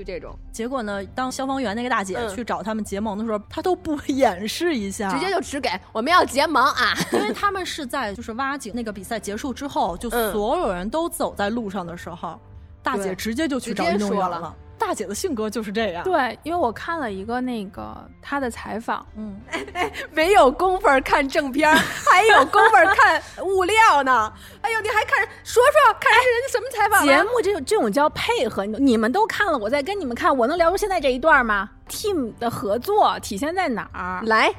[0.03, 2.35] 这种，结果呢，当消防员那个大姐嗯。
[2.35, 6.93] 去找他们结盟的时候，她都不掩饰一下，直接就只给我们要结盟啊！
[7.11, 12.39] 因为他们是在就是挖井那个比赛结束之后，就嗯所有人都走在路上的时候，
[12.81, 19.39] 大姐直接就去找运动员说了大姐的性格就是这样，，对，因为我看了一个那个她的采访，嗯，
[20.11, 21.75] 没有功夫儿看正片儿，
[22.09, 24.33] 还有功夫儿看物料呢。
[24.61, 34.21] 哎呦，你还看说说看人家什么采访节目这种这种叫配合，你你们都看了，我再跟你们看，我能聊出现在这一段吗？team 的合作体现在哪儿？
[34.25, 34.51] 来，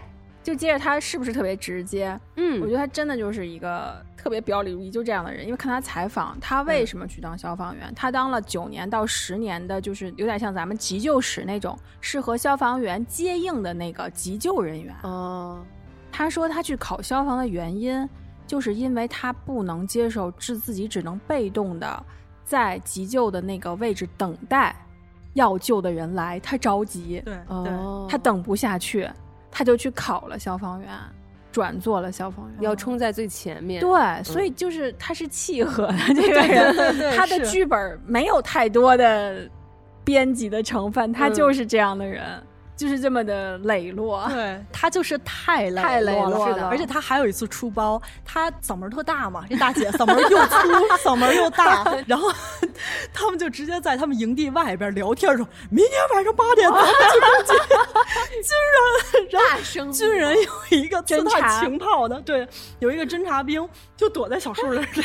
[0.42, 2.18] 就接着他是不是特别直接？
[2.36, 5.44] 嗯我嗯觉得他真的就是一个特别表里如一，就这样的人。
[5.44, 7.92] 因为看他采访，他为什么去当消防员？
[7.96, 14.94] 他当了九年到十年的，就是有点像咱们急救室那种适合消防员接应的那个急救人员。
[15.02, 15.60] 哦，
[16.12, 18.08] 他说他去考消防的原因，
[18.46, 22.04] 就是因为他不能接受自自己只能被动的
[22.44, 24.72] 在急救的那个位置等待
[25.34, 29.10] 要救的人来，他着急，对对，哦，他等不下去，
[29.50, 30.90] 他就去考了消防员，
[31.52, 32.62] 转做了消防员。
[32.62, 33.80] 要冲在最前面。
[33.80, 39.48] 对，所以就是他是契合的 这个人，他的剧本没有太多的
[40.02, 42.22] 编辑的成分，他嗯就是这样的人，
[42.76, 44.28] 就是这么的磊落。
[44.28, 44.60] 对。
[44.72, 50.56] 他就是太磊太磊落了，而且他还有一次出包，他嗓门特大嘛，这大姐 嗓门又粗，
[51.02, 52.32] 嗓门又大，然后
[53.12, 57.52] 他们就直接在他们营地外边聊天说，明天晚上八点咱们去攻击，
[58.42, 58.54] 居
[59.22, 59.92] 然，然后大声。
[59.92, 62.48] 军人有一个侦察情报的，对，
[62.80, 65.04] 有一个侦察兵就躲在小树林里，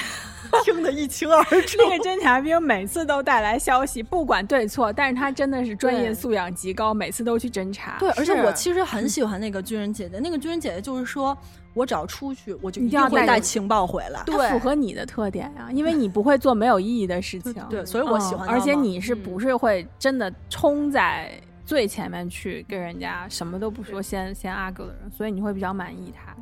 [0.65, 1.77] 听得一清二楚。
[1.77, 7.97] 那个侦察兵每次都带来消息，不管对错，但是他真的是专业素养极高，每次都去侦查。
[7.99, 10.19] 对，而且我其实很喜欢那个军人姐姐。
[10.19, 11.37] 那个军人姐姐就是说，
[11.73, 14.21] 我只要出去，我就一一定会带情报回来。
[14.25, 17.55] 对符合你的特点呀、因为你不会做没有意义的事情。
[17.69, 21.31] 对，所以我喜欢嗯而且你是嗯不是会真的冲在
[21.65, 26.35] 最前面去跟人家什么都不说，先先 argue 的人，所以你会比较满意他。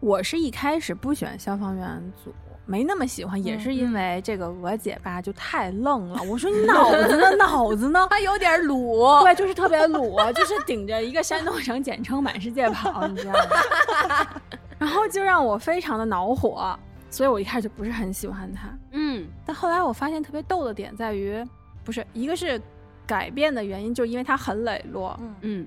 [0.00, 2.34] 我是一开始不喜欢消防员组。
[2.66, 6.20] 没那么喜欢，也是因为这个娥姐吧，就太愣了。
[6.24, 7.30] 我说你 脑子呢？
[7.36, 8.06] 脑子呢？
[8.10, 14.40] 她有点鲁，对，就是特别鲁，就是顶着一个山东省简称满世界跑，你知道吗？
[14.78, 18.68] 然后就让我非常的恼火，所以我一开始就不是很喜欢他。
[18.92, 21.42] 嗯但后来我发现特别逗的点在于，
[21.84, 22.60] 不是一个是
[23.06, 25.66] 改变的原因，就是因为他很磊落，嗯嗯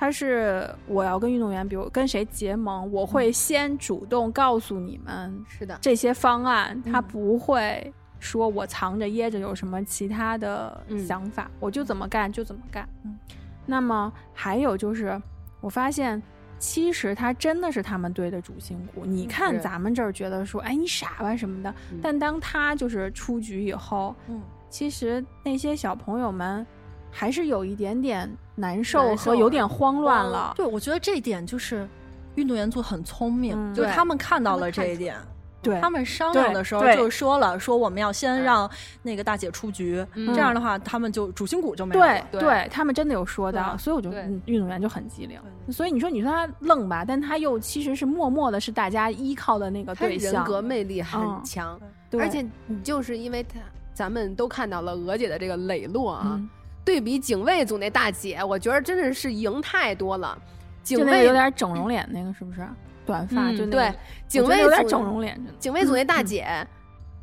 [0.00, 12.88] 他是我要跟运动员，比如跟谁结盟，我会先主动告诉你们是的，这些方案，他嗯不会说我藏着掖着有什么其他的嗯想法，我就怎么干就怎么干。
[13.04, 13.18] 嗯
[13.66, 15.20] 那么还有就是，
[15.60, 16.20] 我发现。
[16.62, 19.06] 其实他真的是他们队的主心骨。
[19.06, 26.66] 你看咱们这儿觉得说，哎，你傻吧什么的，嗯但当他就是出局以后，嗯，其实那些小朋友们
[27.10, 30.52] 还是有一点点难受和有点慌乱了。
[30.56, 31.88] 对，我觉得这一点就是
[32.36, 35.16] 运动员组很聪明，嗯就是他们看到了这一点。
[35.62, 38.70] 对他们商量的时候就说了，说我们要先嗯让
[39.02, 42.26] 那个大姐出局，嗯这样的话他们就主心骨就没有对了。
[42.32, 45.38] 对他们真的有说到，所以我就对嗯运动员就很机灵。
[45.70, 50.32] 所以你说你说他愣吧，但他又其实是默默的，是大家依靠的那个对象。
[50.32, 53.60] 人格魅力很嗯强，对而且你就是因为他，
[53.92, 56.48] 咱们都看到了娥姐的这个磊落啊，嗯，
[56.84, 60.36] 对比警卫组那大姐，我觉得真的是赢太多了。
[60.82, 62.66] 警卫有点整容脸，那个是不是？
[63.06, 63.94] 短发嗯就那个对，
[64.28, 66.46] 警卫有点组整容脸，警卫组那大姐，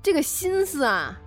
[0.04, 1.18] 这个心思啊，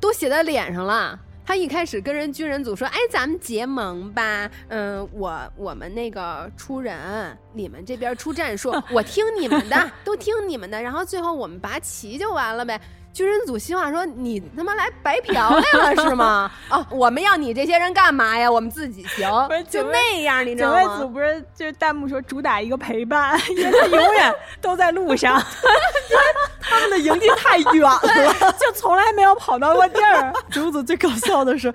[0.00, 1.18] 都写在脸上了。
[1.46, 12.80] 她一开始跟人军人组说：“哎，咱们结盟吧，嗯，我我们那个出人，你们这边出战术， 我听你们的，都听你们的，然后最后我们拔旗就完了呗。”
[13.14, 16.50] 军人组希望说：“你他妈来白嫖来 了是吗？
[16.68, 18.50] 哦，我们要你这些人干嘛呀？
[18.50, 19.30] 我们自己行，
[19.70, 25.38] 就那样，你知道吗？”警卫组不是就是弹幕说主打一个陪伴， 因为他永远都在路上，因
[26.18, 26.22] 为
[26.60, 30.32] 他们的营地太远了，就从来没有跑到过地儿。
[30.50, 31.72] 警卫组最搞笑的是。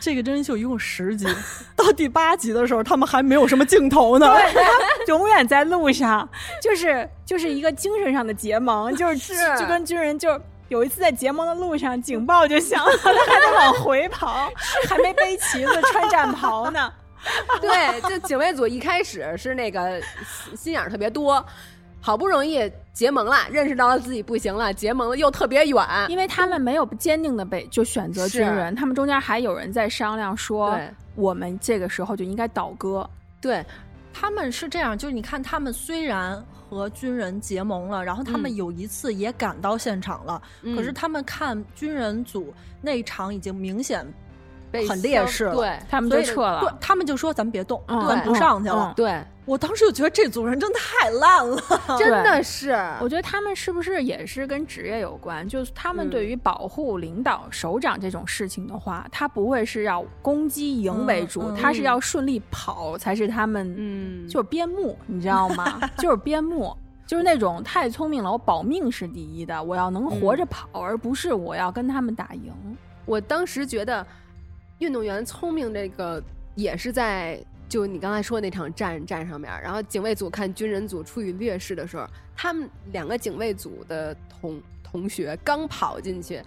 [0.00, 1.26] 这个真人秀一共十集，
[1.74, 4.62] 到第八集的时候，他们还没有什么镜头呢，对，
[5.06, 6.28] 永远在路上，
[6.60, 10.38] 就是就是一个精神上的结盟，就是就跟军人就。
[10.68, 14.50] 有一次在结盟的路上，警报就响了， 他还在往回跑，
[14.88, 16.92] 还没背旗子，穿战袍呢。
[17.60, 20.00] 对，就警卫组一开始是那个
[20.56, 21.44] 心眼特别多，
[22.00, 30.78] 好不容易结盟了，认识到了自己不行了，结盟了又特别远，因为他们没有坚定的被就选择军人，他们中间还有人在商量说，
[31.14, 33.08] 我们这个时候就应该倒戈。
[33.40, 33.64] 对，
[34.12, 36.44] 他们是这样，就是你看他们虽然。
[36.74, 40.42] 和军人结盟了，然后他们有一次也赶到现场了，
[40.74, 42.52] 可是他们看军人组
[42.82, 44.04] 那场已经明显
[44.88, 48.92] 很劣势了，对他们就撤了，他们就说咱们别动，咱不上去了。
[48.96, 51.60] 对我当时就觉得这组人真的太烂了，
[51.98, 52.72] 真的是。
[53.00, 55.46] 我觉得他们是不是也是跟职业有关？
[55.46, 65.78] 就是他们对于保护领导、首长这种事情的话，他不会是要攻击营为主，他是要顺利跑才是他们，嗯，就是边牧，你知道吗？
[65.98, 66.74] 就是边牧。
[67.06, 72.50] 就是那种太聪明了，我保命是第一的，我要能活着跑，而不是我要跟他们打赢。
[73.04, 74.04] 我当时觉得，
[74.78, 76.22] 运动员聪明这个
[76.54, 82.06] 也是在就你刚才说那场战战上面，然后警卫组看军人组处于劣势的时候，
[82.36, 86.40] 他们两个警卫组的同同学刚跑进去。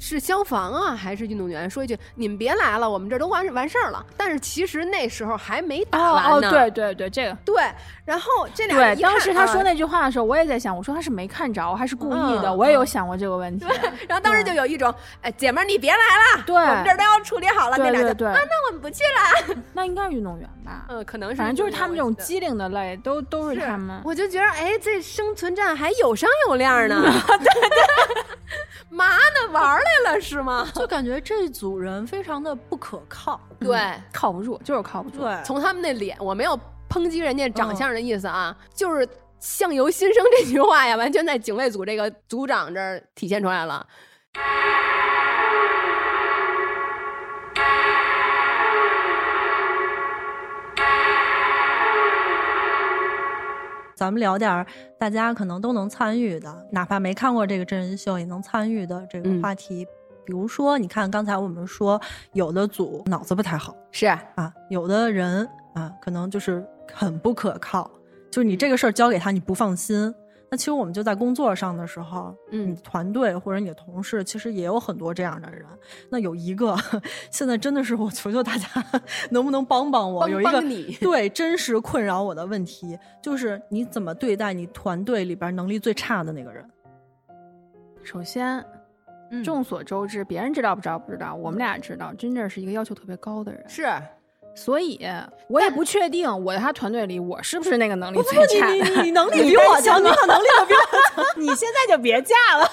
[0.00, 1.68] 是消防啊，还是运动员？
[1.68, 4.04] 说一句，你们别来了，我们这都完完事儿了。
[4.16, 6.48] 但是其实那时候还没打完呢。
[6.48, 7.62] 哦，对对对，这个对。
[8.04, 12.52] 然后这俩对，当时他说那句话的时候，我也在想，我说他是没看着，还是故意的？
[12.52, 13.64] 我也有想过这个问题。
[14.08, 17.76] 然后当时就有一种，哎，姐们儿你别来了，对，我们这儿都要处理好了。
[17.78, 19.56] 那俩就对，啊，那我们不去了。
[19.74, 20.86] 那应该是运动员吧？
[20.88, 21.36] 嗯，可能是。
[21.36, 24.00] 反正就是他们这种机灵的类，都都是他们。
[24.04, 27.00] 我就觉得，哎，这生存战还有商有量呢。
[27.38, 28.09] 对对。
[29.50, 30.66] 玩来了是吗？
[30.74, 33.78] 就感觉这组人非常的不可靠，对，
[34.12, 35.20] 靠不住，就是靠不住。
[35.20, 39.06] 对，从他们那脸，我没有抨击人家长相的意思啊，就是
[39.38, 43.86] 相由心生这句话呀，完全在警卫组这个组长这儿体现出来了。
[54.00, 59.86] 咱们聊点儿大家可能都能参与的，哪怕没看过这个真人秀也能参与的这个话题。
[60.24, 62.00] 比如说，你看刚才我们说，
[62.32, 67.90] 有的组脑子不太好，是啊，有的人啊，可能就是很不可靠，
[68.30, 70.14] 就是你这个事儿交给他，你不放心。
[70.50, 75.64] 那其实我们就在工作上的时候，嗯，团队或者你的同事，其实也有很多这样的人。
[76.10, 76.76] 那有一个，
[77.30, 78.68] 现在真的是我求求大家，
[79.30, 80.28] 能不能帮帮我？
[80.28, 80.60] 有一个
[81.00, 86.68] 对真实困扰我的问题，就是你怎么对待你团队里边能力最差的那个人？
[88.02, 88.64] 首先，
[89.44, 93.62] 众所周知，别人知道不知道不知道，我们俩知道，Ginger 是一个要求特别高的人。
[93.68, 93.86] 是。
[94.54, 95.00] 所以，
[95.48, 98.72] 我也不确定我在他团队里，我是不是那个能力最差的？
[98.74, 101.24] 你 你能力比我强，你有能力可比我强。
[101.36, 102.70] 你现在就别嫁了。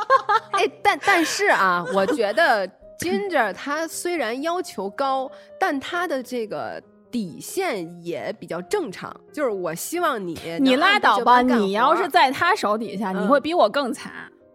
[0.52, 2.68] 哎，但但是啊，我觉得
[2.98, 9.14] Ginger 他虽然要求高，但他的这个底线也比较正常。
[9.32, 11.40] 就是我希望你，你拉倒吧。
[11.42, 14.12] 你要是在他手底下，你会比我更惨。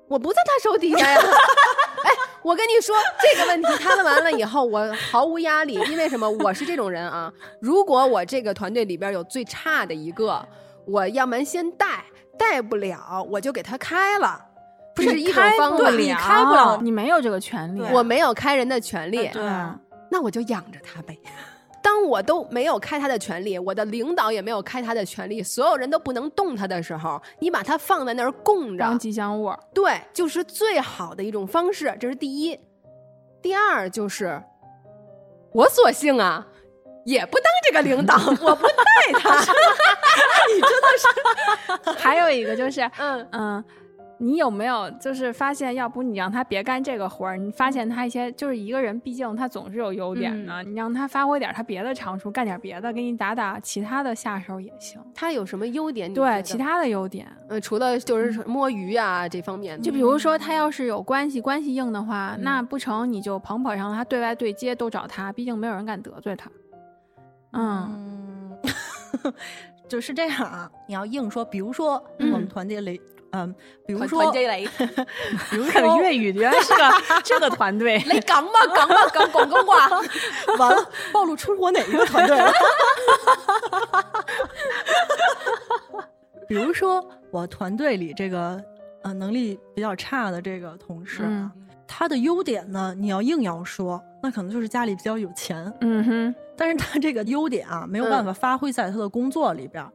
[0.08, 1.20] 我不在他手底下呀。
[2.46, 6.30] 哎，我跟你说这个问题，他问完了以后，我毫无压力，因为什么？
[6.30, 7.32] 我是这种人啊。
[7.60, 10.48] 如果我这个团队里边有最差的一个，
[10.86, 12.06] 我要么先带，
[12.38, 14.40] 带不了我就给他开了，
[14.96, 15.90] 不是一种方法。
[15.90, 19.28] 你开不了，你没有这个权利，我没有开人的权利。
[19.30, 19.42] 对，
[20.12, 21.18] 那我就养着他呗。
[21.86, 31.96] 当我都没有开他的权利，我的领导也没有开他的权利，所有人都不能动他的时候，你把他放在那儿供着，当吉祥物，对，就是最好的一种方式。
[32.00, 32.60] 这是第一。
[33.40, 34.42] 第二就是，
[35.54, 36.48] 我索性啊，
[37.06, 39.40] 也不当这个领导， 我不带他。
[40.52, 42.00] 你真的是。
[42.00, 43.64] 还有一个就是，嗯嗯，
[44.18, 55.02] 你有没有就是发现，要不你让他别干这个活儿，你发现他一些就是一个人，毕竟他总是有优点的，你让他发挥点他别的长处，干点别的，给你打打其他的下手也行。
[55.14, 56.14] 他有什么优点？
[56.14, 66.50] 对其他的优点，呃，除了就是摸鱼啊这方面的，就比如说他要是有关系，关系硬的话，那不成你就捧捧上他，对外对接都找他，毕竟没有人敢得罪他。
[67.52, 69.34] 嗯，嗯，
[69.88, 70.72] 就是这样啊。
[70.88, 73.02] 你要硬说，比如说嗯我们团队里，
[73.36, 73.54] 嗯，
[73.86, 76.84] 比如团说 比如说粤语原来是个
[77.24, 78.02] 这个团队。
[78.12, 79.90] 你港嘛港嘛港广东话，
[80.58, 82.52] 完了，暴露出我哪一个团队了？
[86.48, 88.64] 比如说，我团队里这个
[89.02, 91.52] 呃能力比较差的这个同事啊，
[91.88, 99.92] 他的优点呢，你要硬要说，那可能就是家里比较有钱，嗯哼，但是他这个优点啊，没有办法发挥在他的工作里边儿。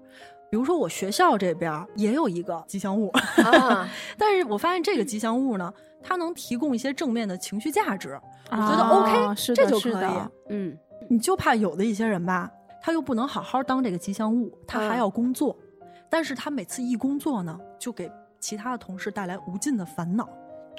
[0.50, 3.88] 比如说，我学校这边也有一个吉祥物，啊，
[4.18, 5.72] 但是我发现这个吉祥物呢，
[6.02, 8.20] 它能提供一些正面的情绪价值，
[8.50, 10.10] 我觉得哦 OK，是这就可以。
[10.48, 10.76] 嗯，
[11.08, 12.50] 你就怕有的一些人吧，
[12.82, 15.56] 他又不能好好当这个吉祥物，他还嗯要工作，
[16.08, 20.28] 但是他每次一工作呢，就给其他的同事带来无尽的烦恼。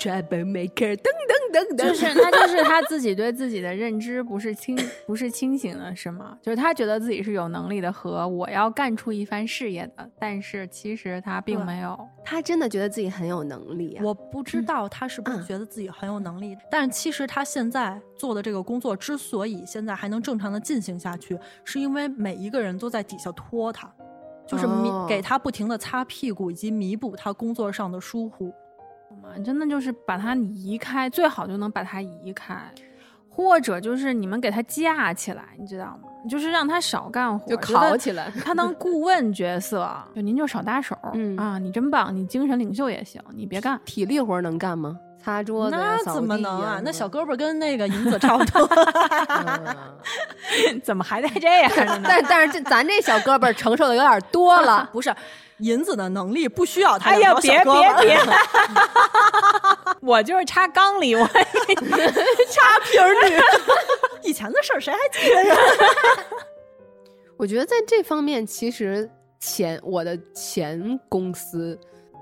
[0.02, 4.76] Trouble maker，噔噔噔噔，就是他就是他自己对自己的认知不是清
[5.06, 6.36] 不是清醒的，是吗？
[6.42, 11.96] 就是他觉得自己是有能力的和我要干出一番事业的，但是其实他并没有。
[12.26, 14.04] 他真的觉得自己很有能力啊。
[14.04, 23.88] 我不知道他是不是嗯觉得自己很有能力，但是其实他现在做的这个工作之所以现在还能正常的进行下去，是因为每一个人都在底下拖他，
[24.48, 24.66] 就是
[25.08, 28.52] 给他不停的擦屁股，以及弥补他工作上的疏忽。
[29.32, 32.56] 嘛，真的就是把它移开，最好就能把它移开，
[33.30, 36.10] 或者就是你们给他架起来，你知道吗？
[36.30, 43.80] 就是让他少干活，就考起来，他当 顾问角色，就您就少搭手，嗯啊，你真棒，你精神领袖也行，你别干。
[43.86, 44.98] 体力活能干吗？
[45.24, 46.82] 擦桌子呀，那怎么能啊？
[46.84, 48.68] 那小胳膊跟那个银子差不多。
[49.30, 52.02] 嗯 怎么还带这样的呢？
[52.08, 55.14] 但但是这咱这小胳膊承受的有点多了，不是
[55.62, 58.20] 银子的能力不需要他哎呀，别别别！
[60.02, 63.38] 我就是插缸里，我插瓶儿女，
[64.30, 65.56] 以前的事儿谁还记得呀？
[67.38, 69.10] 我觉得在这方面，其实
[69.40, 71.80] 前我的前公司，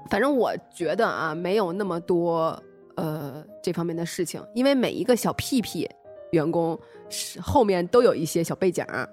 [0.10, 2.62] 反正我觉得啊，没有那么多
[2.96, 5.90] 呃这方面的事情，因为每一个小屁屁
[6.32, 6.78] 员工
[7.10, 9.08] 是后面都有一些小背景儿，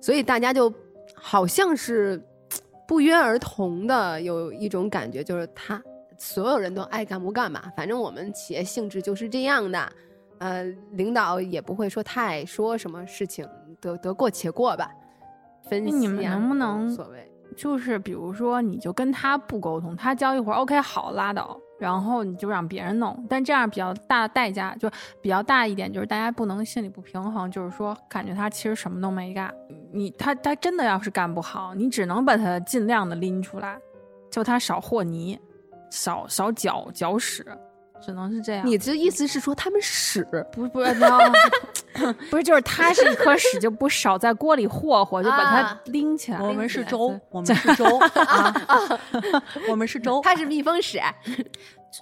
[0.00, 0.72] 所以大家就
[1.14, 2.22] 好像是
[2.92, 5.82] 不约而同的有一种感觉，就是他
[6.18, 9.90] 所有人都爱干不干吧，反正我们企业性质就是这样的。
[10.40, 13.48] 呃，领导也不会说太说什么事情，
[13.80, 14.90] 得得过且过吧。
[15.62, 17.32] 分析、啊、你们能不能所谓？
[17.56, 24.88] 就是比如说，你就跟他不沟通，他交一会儿 OK 好拉倒，然后你就让别人弄，但这样比较大的代价就
[25.20, 29.52] 比较大一点，就是大家不能心里不平衡，就是说感觉他其实什么都没干，
[29.92, 33.76] 你他他真的要是干不好，你只能把他尽量的拎出来，
[34.30, 35.36] 就他少和泥，
[35.90, 37.44] 少少搅搅屎，
[38.00, 38.64] 只能是这样。
[38.64, 40.24] 你这意思是说他们屎？
[40.52, 40.94] 不不是
[42.30, 46.40] 不是，就是他是一颗屎，就不少在锅里霍霍，就把它啊拎起来。
[46.40, 47.84] 我们是粥，我们是粥
[48.26, 48.54] 啊，
[49.68, 50.20] 我们是粥。
[50.22, 51.00] 他是蜜蜂屎？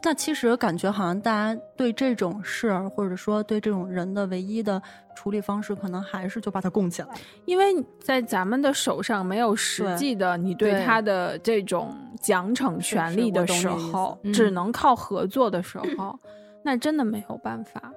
[0.04, 4.80] 那其实感觉好像大家对这种事儿，或者说对这种人的唯一的
[5.16, 7.08] 处理方式，可能还是就把它供起来。
[7.44, 7.64] 因为
[8.00, 16.16] 在咱们的手上没有实际的你对对他的这种奖惩权利的时候，只嗯能靠合作的时候，
[16.62, 17.92] 那真的没有办法。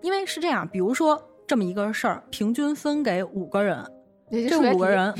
[0.00, 3.84] 嗯，因为是这样，比如说这么一个事儿，平均分给五个人，
[4.30, 5.12] 这这五个人，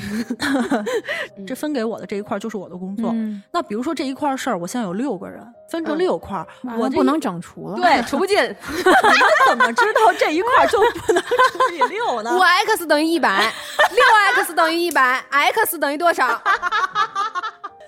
[1.47, 3.11] 这分给我的这一块儿就是我的工作。
[3.13, 6.47] 嗯那比如说这一块儿事儿，我现在有六个人，分成嗯六块儿，
[6.79, 7.77] 我不能整除了。
[7.77, 8.37] 对， 除不尽。
[8.41, 13.53] 你们怎么知道这一块儿就不能除以六呢五？x 等于一百，
[13.91, 14.05] 六
[14.45, 16.41] x 等于一百，x 等于多少？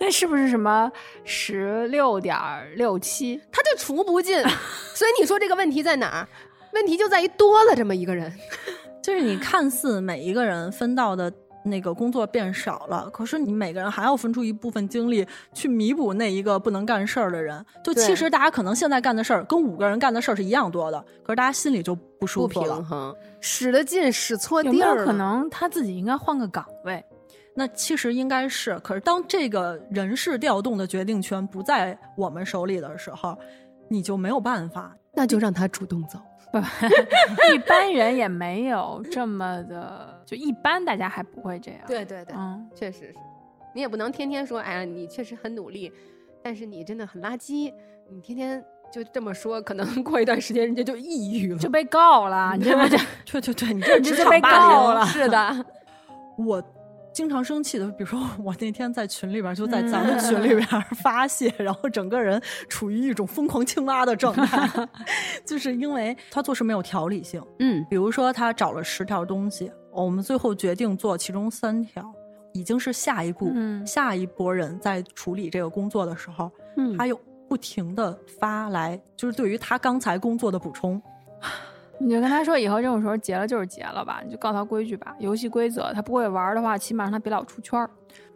[0.01, 0.91] 那是不是什么
[1.25, 2.37] 十六点
[2.75, 3.41] 六七？
[3.53, 4.43] 他就除不尽。
[4.95, 6.29] 所以你说这个问题在哪儿？
[6.75, 8.33] 问题就在于多了这么一个人。
[9.03, 11.33] 就是你看似每一个人分到的
[11.65, 17.65] 那个工作变少了，可是你每个人还要分出一部分精力去弥补那一个不能干事儿的人。
[17.83, 22.77] 就其实大家可能现在干的事儿跟五个人干的事儿是一样多的，可是大家心里就不舒服了。
[22.77, 25.05] 平衡，使得劲使错有没有地儿。
[25.05, 27.05] 可能他自己应该换个岗位？
[27.55, 33.37] 那其实应该是，可是当这个人事调动的决定权不在我们手里的时候，
[33.89, 34.97] 你就没有办法。
[35.15, 36.19] 那就让他主动走。
[37.55, 41.81] 一般人也没有这么的，就一般大家还不会这样。
[41.87, 43.15] 对对对，嗯，确实是。
[43.75, 45.91] 你也不能天天说，哎呀，你确实很努力，
[46.43, 47.73] 但是你真的很垃圾，
[48.11, 52.99] 你天天就这么说，可能 过一段时间人家就抑郁了，就被告了，你这不就
[53.33, 55.65] 对对对，你这你职场霸凌告了是的，
[56.37, 56.63] 我
[57.13, 60.67] 经常生气的， 比如说我那天在群里边，就在咱们群里边
[61.03, 64.89] 发泄，然后整个人处于一种疯狂青蛙的状态，
[65.45, 67.43] 就是因为他做事没有条理性。
[67.59, 72.03] 嗯比如说他找了十条东西，我们最后决定做其中三条，
[72.53, 81.01] 已经是下一步，嗯下一波人在处理这个工作的时候，嗯他又不停的发来，就是对于他刚才工作的补充。
[82.03, 87.89] 你就跟他说，以后这种时候结了就是结了吧，你就告诉他规矩吧，游戏规则，他不会玩的话，起码让他别老出圈儿。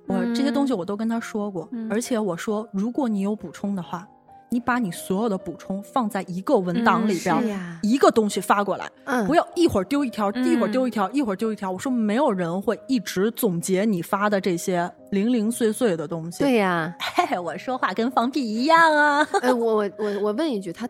[0.07, 4.07] 我这些东西我都跟他说过，嗯而且我说，如果你有补充的话，
[4.49, 7.37] 你把你所有的补充放在一个文档里边
[7.83, 11.69] 一个东西发过来，嗯不要一会儿丢一条，嗯一会儿丢一条，一会儿丢一条。
[11.69, 16.45] 我说没有人会一直总结你发的这些零零碎碎的东西。
[16.45, 16.95] 对，呀，
[17.43, 20.89] 我说话跟放屁一样啊，哎，我我我我问一句，他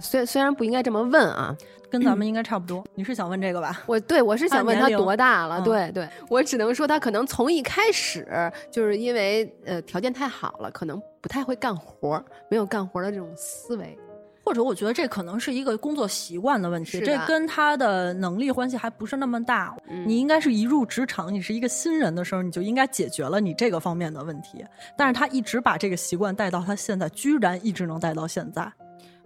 [0.00, 1.56] 虽虽然不应该这么问啊，
[1.90, 2.84] 跟咱们应该差不多。
[2.94, 3.82] 你是想问这个吧？
[3.86, 8.26] 我对我是想问他多大了，嗯对对，我只能说他可能从一开始
[8.70, 13.98] 就是因为呃条件太好了，可能不太会干活儿，没有干活儿的这种思维。
[14.44, 19.76] 或者我觉得这可能是一个工作习惯的问题，这跟他的能力关系还不是那么大。
[19.88, 24.64] 嗯你应该是一入职场，你是一个新人的时候，你就应该解决了你这个方面的问题。
[24.96, 28.72] 但是他一直把这个习惯带到他现在，居然一直能带到现在。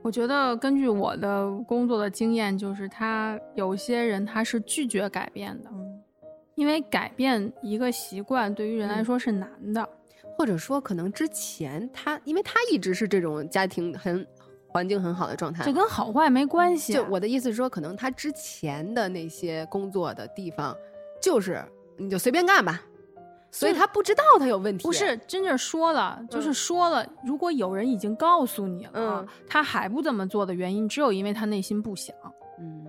[0.02, 6.00] 我觉得根据我的工作的经验，就是他有些人他是拒绝改变的，嗯，
[6.54, 9.88] 因为改变一个习惯对于人来说是难的。
[10.38, 14.26] 或者说，可能之前他，因为他一直是这种家庭很
[14.68, 16.96] 环境很好的状态这，跟好坏没关系啊。
[16.96, 20.74] 就我的意思是说，可能他之前的那些工作的地方，
[21.20, 21.62] 就是
[21.98, 22.82] 你就随便干吧，
[23.50, 24.84] 所以他不知道他有问题。
[24.84, 27.04] 不是真正说了，就是说了。
[27.24, 32.14] 如果有人已经告诉你了，嗯他还不这么做的原因，只有因为他内心不想。
[32.60, 32.86] 嗯，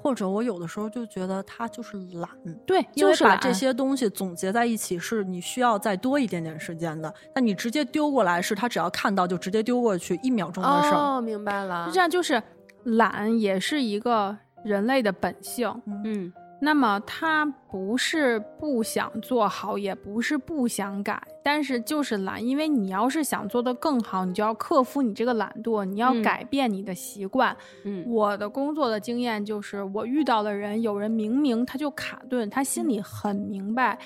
[0.00, 2.30] 或者我有的时候就觉得他就是懒，
[2.64, 7.12] 对，因为就是把这些东西总结在一起，是你需要再多一点点时间的。
[7.34, 10.94] 那你直接丢过来，是他只要看到就直接丢过去，一秒钟的事儿。
[10.94, 11.90] 哦，明白了。
[11.92, 12.42] 这样就是
[12.84, 15.68] 懒也是一个人类的本性。
[16.04, 16.32] 嗯
[16.62, 22.44] 那么他不是不想做好，也不是不想改，但是就是懒。
[22.44, 27.56] 因为你要是想做得更好，你就要克服你这个懒惰，你要嗯改变你的习惯。
[27.84, 33.98] 嗯我的工作的经验就是，我遇到的人，有人明明他就卡顿，他心里很明白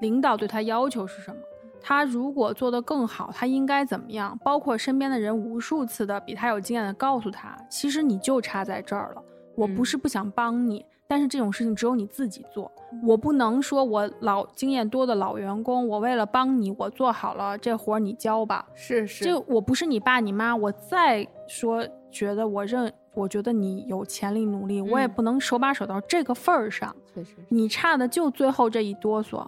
[0.00, 1.36] 领导对他要求是什么。
[1.84, 4.38] 他如果做得更好，他应该怎么样？
[4.42, 9.22] 包括身边的人无数次的比他有经验的告诉他，其实你就差在这儿了。
[9.54, 10.82] 我不嗯是不想帮你，
[11.12, 12.72] 但是这种事情只有你自己做。
[13.02, 18.66] 我不能说我老经验多的老员工，我为了帮你，我做好了这活儿你交吧。
[18.74, 26.96] 是是，就我不是你爸你妈，我再说觉得我认，我觉得你有潜力努力，我也嗯不能手把手到这个份儿上。
[27.14, 29.46] 确实你差的就最后这一哆嗦，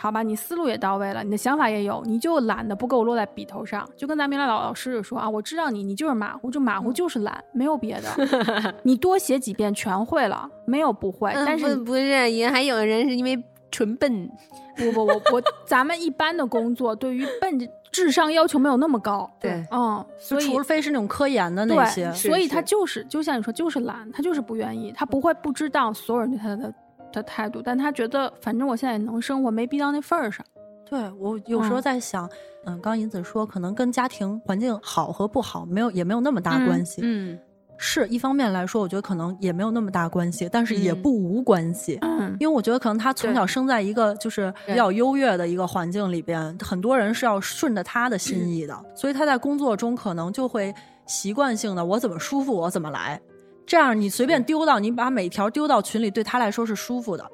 [0.00, 0.22] 好吧？
[0.22, 3.86] 你思路也到位了，你的想法也有，你就懒得不给我落在笔头上。
[3.98, 8.74] 就跟咱明来老老师说啊，我知道你，你就是马虎，就马虎就是懒，没有别的。
[8.82, 11.30] 你多写几遍全会了，没有不会。
[11.34, 14.30] 但是不不是，也还有人是因为纯笨。
[14.76, 19.30] 不不我我咱们一般的工作对于笨这智商要求没有那么高。
[19.38, 26.72] 对嗯，所以除非是那种科研的那对，些，所以他就是就像你说，就是懒，他就是不愿意，他不会不知道所有人对他的
[27.12, 30.44] 的态度，但他觉得反正我现在也能生活，没逼到那份儿上。
[30.88, 32.28] 对我有时候嗯在想，
[32.64, 37.00] 嗯，刚银子说，可能跟家庭环境好和不好没有也没有那么大关系。
[37.04, 37.38] 嗯
[37.82, 41.96] 是一方面来说，我觉得可能也没有那么大关系，但是也嗯不无关系。
[42.02, 50.74] 嗯，因为我觉得可能他从小生在一个就是比较优越的一个环境里边，很多人是要顺着他的心意的，所以他在工作中可能就会
[51.06, 53.18] 习惯性的我怎么舒服我怎么来，
[53.70, 57.24] 这样你随便丢到你把每条丢到群里，对他来说是舒服的。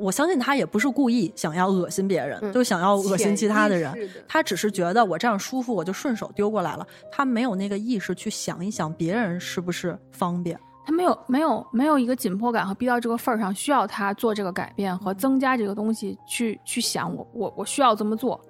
[0.00, 3.94] 我相信他也不是故意想要恶心别人，嗯就想要恶心其他的人
[4.26, 6.86] 他只是觉得我这样舒服，我就顺手丢过来了。
[7.12, 10.58] 他没有那个意识去想一想别人是不是方便。
[10.86, 18.40] 他没有没有没有一个紧迫感和逼到这个份儿上，需要他做这个改变和增加这个东西去去想我我我需要这么做。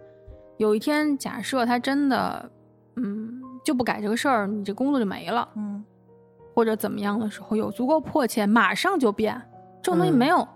[0.58, 2.48] 有一天假设他真的
[2.94, 5.48] 嗯就不改这个事儿，你这工作就没了。
[5.56, 5.84] 嗯，
[6.54, 9.40] 或者怎么样的时候有足够迫切，马上就变，
[9.82, 10.46] 这种东西嗯没有，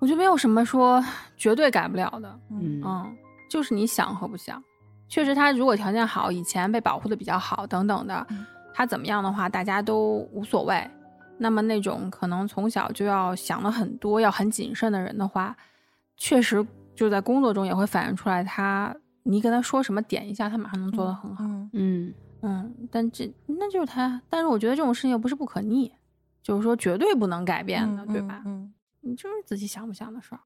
[0.00, 1.04] 我觉得没有什么说
[1.36, 3.16] 绝对改不了的，嗯嗯，
[3.50, 4.62] 就是你想和不想。
[5.08, 10.90] 确实，他如果条件好，以前被保护的比较好等等的，嗯他怎么样的话，大家都无所谓。
[11.36, 15.54] 那么那种可能从小就要想的很多、要很谨慎的人的话，
[16.16, 18.94] 确实就在工作中也会反映出来他
[19.24, 21.44] 你跟他说什么点一下，他马上能做得很好。
[21.74, 25.92] 嗯，嗯，嗯，但这那就是他，但是我觉得这种事情又不是不可逆，
[26.42, 28.42] 就是说绝对不能改变的，嗯对吧？
[28.44, 30.40] 嗯，你就是自己想不想的事儿。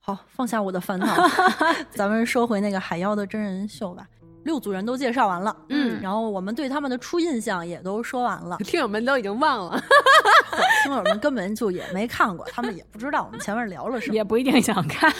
[0.00, 1.06] 好，放下我的烦恼，
[1.90, 4.06] 咱们说回那个海妖的真人秀吧。
[4.44, 9.82] 六组人都介绍完了，嗯然后我们对他们的初印象也都说完了，听友们都已经忘了。
[10.82, 14.14] 听友们根本就也没看过，他们也不知道我们前面聊了什么。
[14.14, 15.12] 也不一定想看。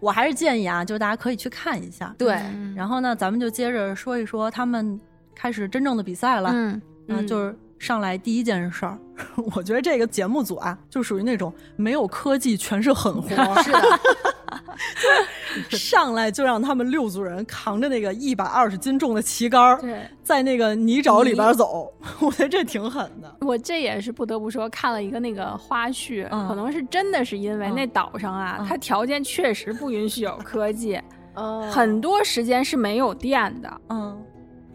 [0.00, 2.14] 我还是建议啊，就是大家可以去看一下。
[2.18, 4.98] 对，嗯然后呢，咱们就接着说一说他们
[5.34, 6.50] 开始真正的比赛了。
[6.52, 8.98] 嗯，嗯，就是上来第一件事儿，
[9.54, 13.28] 我觉得这个节目组啊，就属于那种没有科技全是狠活，
[13.62, 13.80] 是的，
[15.70, 19.80] 上来就让他们六组人扛着那个一百二十斤重的旗杆儿，
[20.22, 23.36] 在那个泥沼里边走， 我觉得这挺狠的。
[23.40, 26.48] 我这也是不得不说，看了一个那个花絮，嗯。
[26.48, 27.74] 可能是真的是因为嗯。
[27.74, 28.66] 那岛上啊，嗯。
[28.66, 31.00] 它条件确实不允许有科技，
[31.34, 31.68] 哦。
[31.72, 33.80] 很多时间是没有电的。
[33.88, 34.22] 嗯，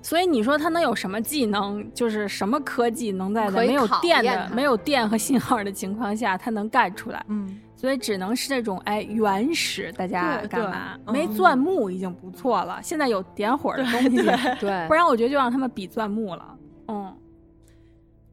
[0.02, 7.24] 所以你说他能有什么技能，就是什么科技能在没有电的、没有电和信号的情况下，他能干出来？
[7.30, 10.98] 嗯，所以只能是这种哎原始，大家干嘛？
[11.06, 14.16] 嗯没钻木已经不错了，现在有点火的东西，
[14.62, 16.58] 对不然我觉得就让他们比钻木了。
[16.88, 17.14] 嗯，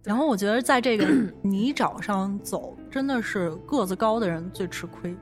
[0.05, 1.05] 然后我觉得在这个
[1.42, 5.12] 泥沼上走，真的是个子高的人最吃亏，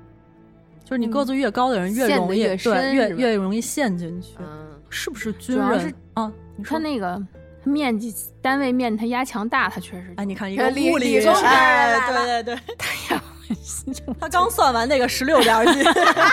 [0.84, 4.34] 就是你个子越高的人越容易越对越越容易陷进去。
[4.40, 6.30] 嗯，是不是军人是啊？
[6.54, 7.18] 你说那个
[7.64, 13.22] 面积单位面它压强大，它确实哎，你看一个李物理李宗盛哎，对对对， 太阳
[14.20, 15.84] 他刚算完那个十六点几，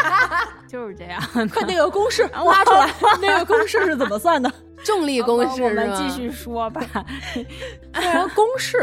[0.68, 1.22] 就是这样。
[1.50, 4.52] 快那个公式 挖出来，那个公式是怎么算的？
[4.84, 6.82] 重力公式我们继续说吧。
[7.34, 8.78] 虽然公式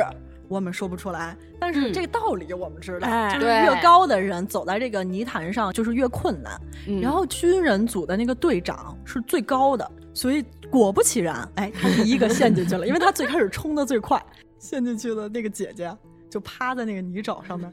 [0.49, 6.61] 我们说不出来，但是嗯这个道理我们知道，哎就是对越高的人走在这个泥潭上就是越困难。
[6.89, 14.20] 嗯然后军人组的那个队长是最高的，所以果不其然，哎，他第一个陷进去了，因为他最开始冲的最快，
[14.59, 15.95] 陷进去的那个姐姐
[16.33, 17.70] 就趴在那个泥沼上面，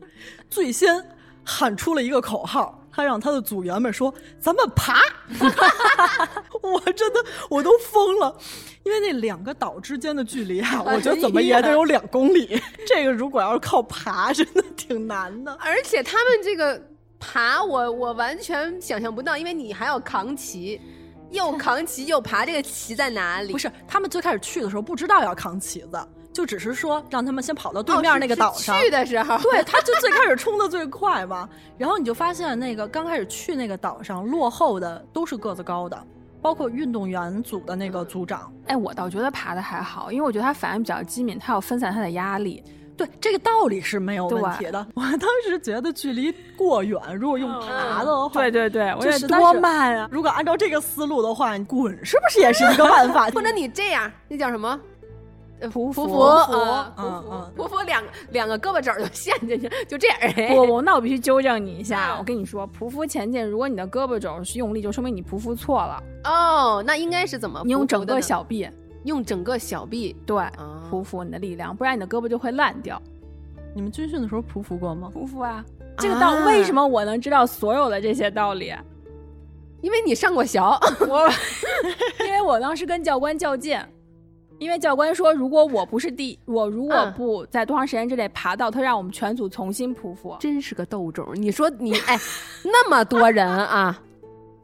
[0.50, 1.02] 最先
[1.46, 2.76] 喊出了一个口号。
[2.92, 5.00] 他让他的组员们说：“咱们爬！”
[6.62, 8.36] 我真的我都疯了，
[8.84, 12.62] 因为那两个岛之间的距离啊，我觉得怎么也得有两公里。
[12.86, 15.54] 这个如果要是靠爬，真的挺难的。
[15.62, 16.82] 而且他们这个
[17.20, 20.82] 爬我，我完全想象不到，因为你还要扛旗，
[21.30, 23.54] 又扛旗又爬，这个旗在哪里？
[23.54, 25.98] 不是，他们最开始去的时候不知道要扛旗子，
[26.32, 28.80] 就只是说让他们先跑到对哦面那个岛上。
[28.80, 36.02] 去的时候，对，他就最开始 冲的最快嘛，然后你就发现那个刚开始去那个岛上落后的都是个子高的，
[36.42, 38.52] 包括运动员组的那个组长。
[38.68, 42.64] 哎，我倒觉得爬的还好，因为我觉得他反应比较机敏，他要分散他的压力。
[42.96, 44.86] 对，这个道理是没有问题的。
[44.94, 50.10] 我当时觉得距离过远，如果用爬的话，对对对，我就觉得多慢啊！
[50.12, 53.30] 如果按照这个思路的话，你滚是不是也是一个办法？
[53.32, 54.78] 或者你这样，那叫什么？
[55.60, 56.46] 呃匍匐匍匐
[57.58, 60.18] 匍匍匐两两个胳膊肘就陷进去，就这样。
[60.22, 67.62] 哎 不不，那我必须纠正你一下，嗯我跟你说，匍匐前进，如果你的胳膊肘是用力，就说明你匍匐错了，哦，那应该是怎么？
[67.66, 68.70] 你用整个小臂，
[69.04, 73.02] 用整个小臂，对，啊匍匐你的力量，不然你的胳膊就会烂掉。
[73.76, 75.12] 你们军训的时候匍匐过吗？
[75.14, 75.64] 匍匐啊，
[75.98, 78.74] 这个道为什么我能知道所有的这些道理？
[79.82, 80.60] 因为你上过学。
[81.08, 81.30] 我
[82.26, 83.80] 因为我当时跟教官较劲，
[84.60, 90.38] 因为教官说，如果我不是第，我如果嗯不在多长时间之内爬到，他让我们全组重新匍匐。
[90.40, 91.28] 真是个斗种！
[91.34, 92.20] 你说你哎，
[92.64, 94.02] 那么多人啊，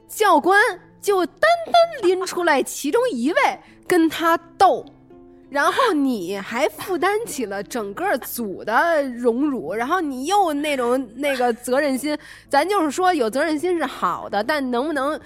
[0.08, 0.62] 教官
[1.02, 3.38] 就单单拎出来其中一位
[3.88, 4.86] 跟他斗，
[5.50, 12.18] 然后你还负担起了整个组的荣辱，然后你又那种那个责任心，
[12.50, 15.18] 咱就是说有责任心是好的，但能不能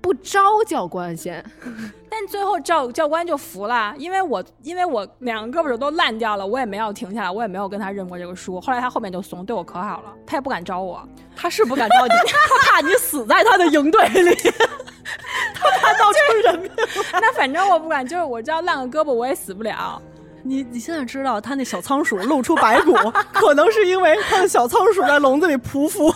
[0.00, 1.44] 不招教官先？
[2.10, 8.60] 但最后教教官就服了，因为我因为我两个胳膊肘都烂掉了，我也没有停下来，我也没有跟他认过这个输。
[8.60, 11.06] 后来他后面就怂，对我可好了，他也不敢招我。
[11.36, 14.34] 他是不敢招你， 他怕你死在他的营队里，
[15.54, 16.70] 他怕闹出人命。
[17.12, 20.02] 那反正我不管，就是我只要烂个胳膊我也死不了。
[20.42, 22.92] 你你现在知道他那小仓鼠露出白骨，
[23.32, 26.12] 可能是因为他的小仓鼠在笼子里匍匐。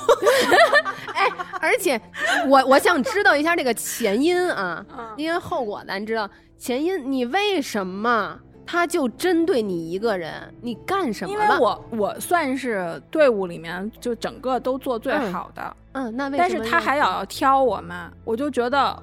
[1.14, 1.28] 哎，
[1.60, 2.00] 而且
[2.48, 10.32] 我我想知道一下这个前因啊，嗯因为后果咱知道前因，你为什么他就针对你一个人？
[10.60, 11.54] 你干什么因了？
[11.54, 19.00] 为我我算是队伍里面就整个都做最好的，嗯，那为什么但是他还要挑我们，我就觉得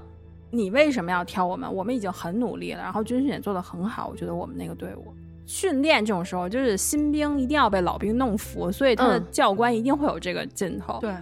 [0.52, 1.74] 你为什么要挑我们？
[1.74, 5.14] 我们已经很努力了，然后军训也做得很好，我觉得我们那个队伍。
[5.47, 10.99] 训练这种时候，就是新兵一定要被老兵弄服，所以他的嗯教官一定会有这个劲头。
[11.02, 11.14] 对，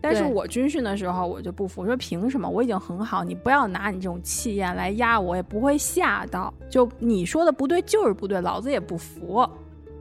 [0.00, 2.48] 但是我军训的时候，我就不服，我说凭什么？
[2.48, 6.52] 我已经很好，你不要拿你这种气焰来压我，也不会吓到。
[6.70, 9.46] 就你说的不对就是不对，老子也不服。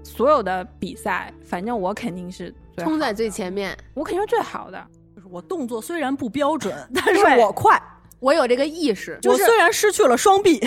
[0.02, 3.78] 所有的比赛，反正我肯定是冲在最前面。
[3.94, 4.82] 我肯定是最好的。
[5.16, 7.82] 就是我动作虽然不标准，但是我快。
[8.24, 10.58] 我有这个意识，我虽然失去了双臂，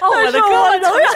[0.00, 1.12] 哦，但是我仍然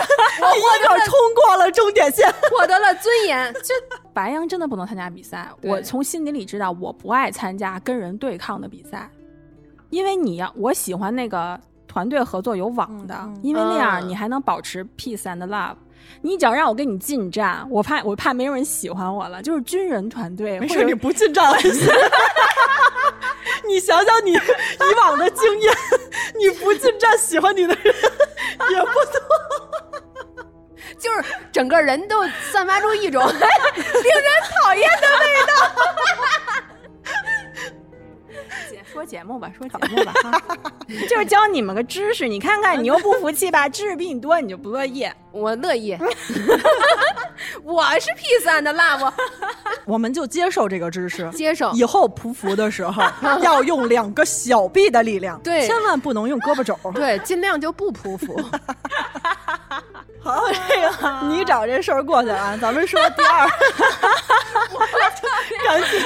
[0.53, 2.29] 第一个冲过了终点线。
[2.51, 3.55] 获得了尊严。
[4.13, 5.49] 白羊真的不能参加比赛。
[5.63, 9.09] 我从心底里知道，我不爱参加跟人对抗的比赛，
[9.91, 15.77] 因为你要我喜欢那个团队合作有网的，因为那样嗯你还能保持 peace and love。
[16.23, 19.43] 你只要让我跟你近战，我怕我怕没有人喜欢我了。
[19.43, 21.93] 就是军人团队，没事，你不进站很 行。
[23.67, 25.75] 你想想你以往的经验，
[26.39, 27.95] 你不进站喜欢你的人
[28.71, 29.21] 也不多。
[30.99, 33.49] 就是整个人都散发出一种 令人
[34.53, 36.15] 讨厌的姐
[38.95, 40.41] 说节目吧，说节目吧，哈
[41.11, 42.29] 就是教你们个知识。
[42.29, 43.69] 你看看， 你又不服气吧？
[43.69, 45.05] 知识比你多，你就不乐意。
[45.33, 45.99] 我乐意，
[47.65, 49.13] 我是 peace and love，
[49.85, 51.73] 我们就接受这个知识，接受。
[51.73, 53.03] 以后匍匐的时候
[53.43, 56.79] 要用两个小臂的力量，对千万不能用胳膊肘。
[56.95, 58.33] 对，尽量就不匍匐。
[60.25, 63.47] 好，这个 你找这事儿过去了啊，咱们说第二
[65.67, 66.01] 赶紧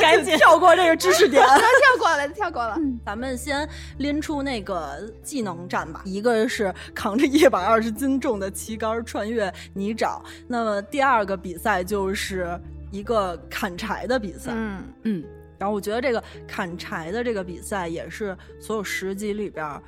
[0.00, 1.44] 赶紧跳过这个知识点。
[1.44, 1.58] 跳
[1.98, 2.76] 过了，跳过了。
[3.04, 12.58] 咱们先拎出那个技能战吧，一个是扛着一百二十斤重的旗杆穿越泥沼，那么第二个比赛就是
[12.90, 14.52] 一个砍柴的比赛。
[14.54, 15.24] 嗯，嗯，
[15.58, 19.82] 然后我觉得这个砍柴的这个比赛也是所有十集里边儿，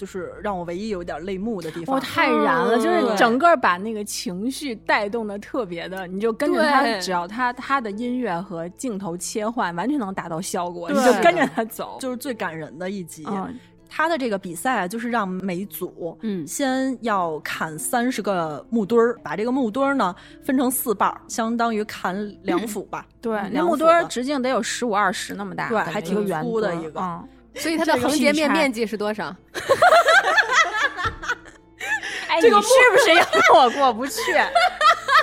[0.00, 1.94] 就是让我唯一有点泪目的地方。
[1.94, 11.98] 我太燃了，嗯就是整个把那个情绪带动的特别的，你就跟着他，只要他他的音乐和镜头切换，完全能达到效果，你就跟着他走。
[12.00, 13.26] 就是最感人的一集。
[13.28, 13.54] 嗯，
[13.90, 23.04] 他的这个比赛啊，就是让每组嗯先要砍三十个木墩儿，把这个木墩儿呢分成四瓣儿，相当于砍两斧吧。
[23.20, 29.34] 对，那木墩儿直径得有十五二十那么大，对还挺圆粗的一个嗯，所以它的横截面面积是多少？
[32.28, 34.20] 哎，这个你是不是 要跟我过不去？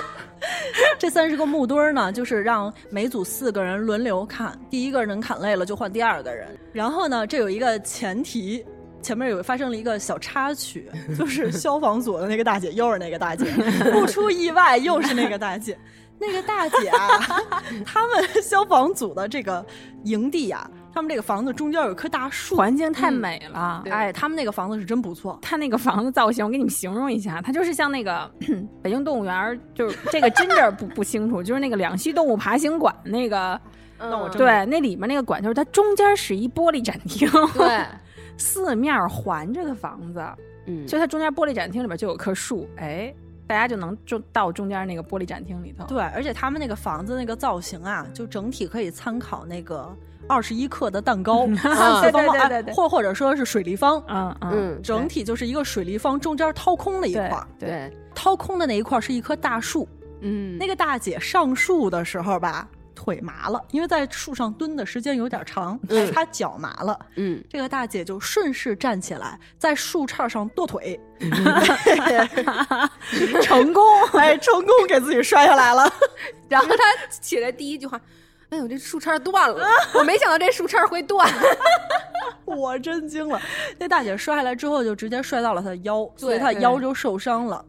[0.98, 6.48] 这三十个木墩儿呢，就是让每组四个人轮流砍，第一个人砍累了就换第二个人。
[6.72, 8.64] 然后呢，这有一个前提。
[9.00, 13.44] 前面有发生了一个小插曲，就是消防组的那个大姐又是那个大姐，
[13.92, 15.78] 不出意外又是那个大姐。
[16.18, 17.08] 那个大姐啊，
[17.86, 19.64] 他们消防组的这个
[20.02, 23.82] 营地啊，他们这个房子中间有一棵大树，环境太美了。
[23.84, 23.92] 对。
[23.92, 25.38] 哎，他们那个房子是真不错。
[25.42, 28.28] 他那个房子造型，我给你们形容一下，它就是像那个
[28.82, 33.60] 北京动物园儿，就是这个真儿不不清楚，就是那个两栖动物爬行馆那个，
[33.98, 37.84] 那我真对，那里面那个馆就是它中间是一玻璃展厅，对，
[38.36, 40.24] 四面环着的房子，
[40.66, 43.14] 嗯，就它中间玻璃展厅里边就有棵树，哎，
[43.48, 45.84] 大家就能就到中间那个玻璃展厅里头。
[45.86, 49.90] 对，而且他们那个房子那个造型啊，就整体可以参考那个
[50.28, 51.46] 二十一克的蛋糕，
[52.02, 57.22] 对对对对或或者说是水立方，嗯嗯，嗯，整体就是一个水立方，中间掏空了一块
[57.58, 59.88] 对儿，对，掏空的那一块儿是一棵大树。
[60.20, 62.68] 嗯，那个大姐上树的时候吧，
[62.98, 66.98] 腿麻了，因为在树上蹲的时间有点长，嗯她脚麻了。
[67.14, 70.98] 嗯，这个大姐就顺势站起来，在树杈上跺腿，
[73.40, 73.84] 成功。
[74.14, 75.90] 哎，成功给自己摔下来了。
[76.50, 76.82] 然后她
[77.20, 78.00] 起来第一句话。
[78.50, 79.68] 哎呦，这树杈断了！
[79.94, 81.30] 我没想到这树杈会断。
[82.44, 83.40] 我真惊了，
[83.78, 87.64] 那大姐摔下来之后就直接摔到了她的腰，所以她腰就受伤了。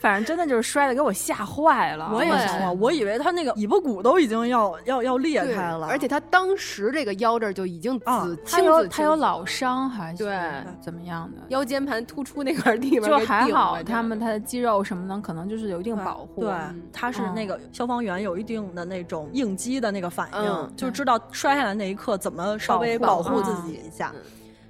[0.00, 2.10] 反正真的就是摔的给我吓坏了。
[2.12, 10.36] 我也对想了，我以为他那个尾巴骨都已经要要要裂开了，而且他当时这个腰这儿就已经紫啊他有青紫青紫他有老伤还是对
[10.80, 11.42] 怎么样的？
[11.48, 16.42] 腰间盘突出那块地方就还好，他们他的肌肉什么的可能就是有一定保护。
[16.42, 24.12] 对嗯，她是那个消防员有一定的那种应激的那个反应，嗯就知道摔下来那一刻怎么稍微保护自嗯己一下。
[24.14, 24.20] 嗯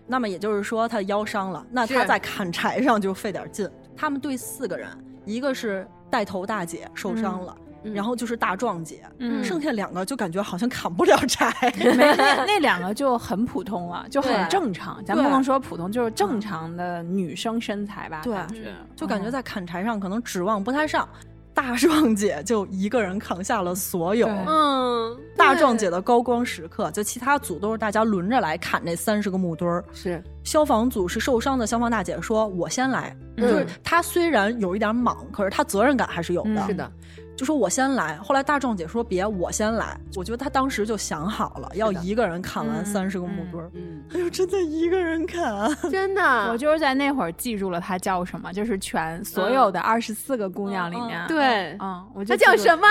[0.04, 3.70] 那么也就是说，他腰伤了，那他在砍柴上就费点劲。
[4.02, 4.88] 他们队四个人，
[5.24, 11.52] 一个是带头大姐受伤了，嗯然后就是大壮姐，嗯剩下两个就感觉好像砍不了柴。
[11.72, 15.00] 没那那两个就很普通了，就很正常。
[15.04, 18.22] 咱对不能说普通，就是正常的女生身材吧。
[18.24, 18.48] 对感
[18.96, 21.08] 就感觉在砍柴上可能指望不太上。
[21.54, 24.26] 大壮姐就一个人扛下了所有。
[24.26, 29.84] 嗯，大壮姐的高光时刻，就其他组都是大家轮着来砍那三十个木墩儿。
[29.92, 36.50] 是消防组是受伤的消防大姐说：“我先来。”嗯就是她虽然有一点莽，可是她责任感还是有的。
[36.50, 36.92] 嗯是的，
[37.36, 38.16] 就说我先来。
[38.18, 43.70] 后来大壮姐说：“别，我先来。”我觉得她当时就想好了，要一个人砍完嗯三十个木墩儿。
[43.74, 45.68] 嗯，哎呦，真的一个人砍啊！
[45.90, 52.86] 真的，我就是在那会儿记住了她叫什么，就是全所有的二十四个姑娘里面，对，嗯，我就他叫什么？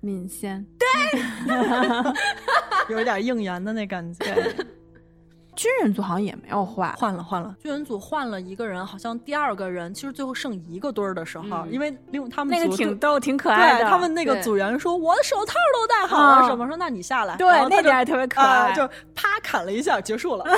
[0.00, 0.64] 敏仙。
[0.78, 1.20] 对
[2.88, 4.54] 有一点应援的那感觉。
[5.60, 11.72] 对，军人组好像也没有换，换了换了，军人组换了一个人，好像第二个人其实最后剩一个堆儿的时候，嗯。
[11.72, 13.90] 因为另他们那个挺逗，挺可爱对的。
[13.90, 18.72] 他们那个组员说我的手套都戴好了，嗯什么说那你下来，对那点还特别可啊爱。
[18.74, 20.44] 就啪砍了一下结束了。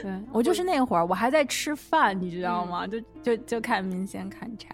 [0.00, 2.86] 对我就是那会儿，我还在吃饭，你知道吗？
[2.86, 4.68] 就就就看明显砍柴，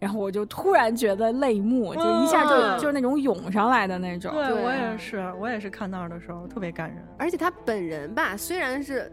[0.00, 4.32] 然后我就突然觉得泪目，就一下就、嗯就是那种涌上来的那种。
[4.32, 6.96] 对对我也是，我也是看那儿的时候特别感人。
[7.18, 9.12] 而且他本人吧，虽然是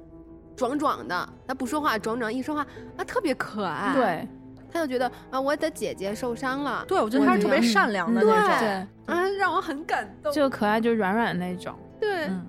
[0.56, 2.66] 壮壮的，他不说话壮壮，一说话
[2.96, 4.28] 啊特别可爱。，对
[4.72, 8.60] 他就觉得啊，我的姐姐受伤了，对，我觉得他是特别善良的那种。
[8.60, 10.32] 对，啊，让我很感动。
[10.32, 11.74] 就可爱，就软软的那种。
[12.00, 12.46] 对，嗯，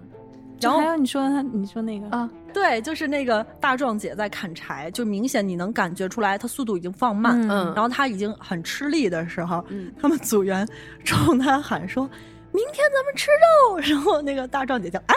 [0.61, 10.67] 然后还有你说他，你说那个啊，对，就是那个大壮姐在砍柴，就明显你能感觉出来，她速度已经放慢，嗯然后她已经很吃力的时候，嗯，他们组员
[11.05, 12.09] 冲她喊说
[12.53, 15.15] ：“明天咱们吃肉。”然后那个大壮姐 就啊，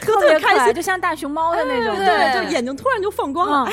[0.00, 1.94] 特特别可爱，别开心，就像大熊猫的那种。
[1.96, 3.72] 对对，就眼睛突然就放光了，嗯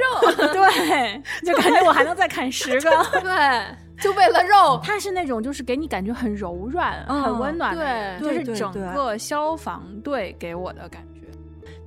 [0.00, 2.90] 肉， 对，就感觉我还能再砍 十个。
[3.20, 3.64] 对，
[4.00, 4.80] 就为了肉。
[4.82, 11.09] 它是那种就是给你感觉很柔软、嗯很温暖的，对就是整个消防队给我的感觉。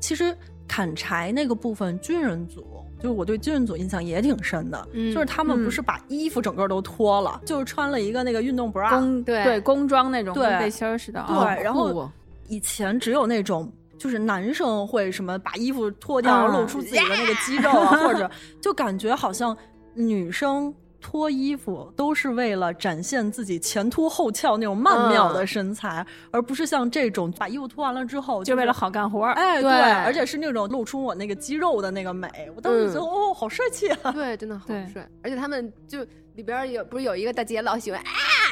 [0.04, 0.36] 其实
[0.68, 2.66] 砍柴那个部分，军人组。
[2.99, 11.43] 就是我对军人组印象也挺深的，嗯就是他们不是把衣服整个都脱了，就是穿了一个那个运动 bra，工对对工装那种对跟背心儿似的啊。
[11.45, 12.10] 对，然后
[12.47, 18.30] 以前只有那种就是男生会什么把衣服脱掉，露出自己的那个肌肉啊， 或者
[18.62, 19.56] 就感觉好像
[19.93, 20.74] 女生。
[21.04, 29.34] 脱衣服都是为了展现自己前凸后翘那种曼妙的身材，而不是像这种把衣服脱完了之后就是为了好干活儿。
[29.34, 32.30] 哎对而且是那种露出我那个肌肉的那个美。
[32.56, 34.12] 我当时觉得、嗯哦，好帅气啊！
[34.14, 35.08] 对，真的好帅。
[35.22, 35.99] 而且他们就
[36.36, 38.06] 里边儿有不是有一个大姐老喜欢哎，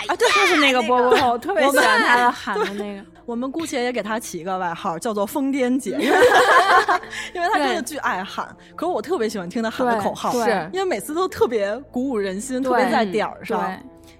[0.07, 3.05] 啊，对，就是那个波波后，我特别喜欢他的喊的 那个。
[3.25, 6.17] 我们姑且也给他起一个外号，叫做“疯癫姐”， 因为
[7.35, 8.53] 因为他真的巨爱喊。
[8.75, 13.71] 可是我特别喜欢听他喊的口号，是因为每次都特别鼓舞人心，特别在点儿上。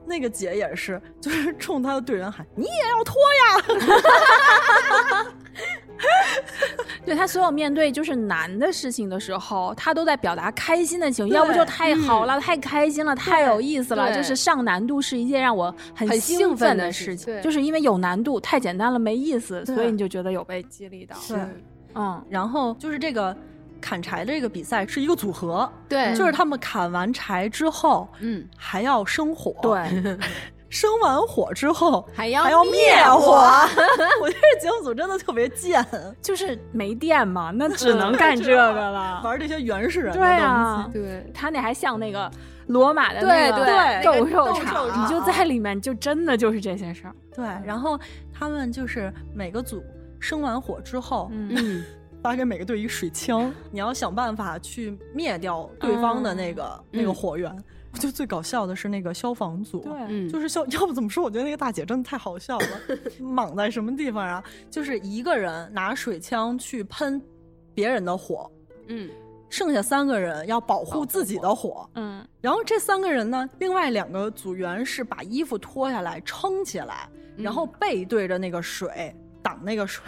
[0.06, 5.32] 对，那个姐也是，就是冲她的队员喊：“你也要脱呀
[7.06, 14.16] 对他所有面对就是难的事情的时候，他都在表达开心的情绪，要不就太好了、太开心了、太有意思了。
[14.16, 21.16] 就是上难度是一件让我很很兴兴奋的的事情对就是因为有难度，太简单了没意思，所以你就觉得有被激励到。
[21.28, 21.38] 对
[21.96, 23.36] 嗯！”，然后就是这个
[23.82, 30.18] 砍柴的这个比赛是一个组合，对，就是他们砍完柴之后嗯，还要生火，，对，
[30.70, 33.34] 生完火之后还要还要灭灭火。
[34.22, 35.86] 我觉得节目组真的特别贱，
[36.22, 39.22] 就是没电嘛，那只能干这个了。
[39.24, 42.32] 玩这些原始人的对东啊西。，对，他那还像那个
[42.68, 47.16] 罗马的对那个对斗兽场，你就在里面，就真的就是这些事儿。
[47.36, 48.00] 对，然后
[48.34, 49.84] 他们就是每个组
[50.22, 51.84] 生完火之后，嗯，嗯，
[52.22, 57.52] 发给每个队一个水枪， 你要想办法去灭掉对方的那个、那个嗯火源。
[57.94, 61.22] 我觉得最搞笑的是那个消防组，对，嗯，就是消， 要不怎么说？
[61.24, 62.68] 我觉得那个大姐真的太好笑了，
[63.20, 64.42] 莽在什么地方啊？
[64.70, 67.22] 就是一个人拿水枪去喷
[67.74, 68.50] 别人的火，
[68.88, 69.10] 嗯，
[69.50, 71.86] 剩下三个人要保护自己的火。
[71.96, 79.14] 嗯，然后这三个人呢，另外两个组员是把衣服脱下来撑起来，嗯然后背对着那个水
[79.44, 80.02] 挡那个水。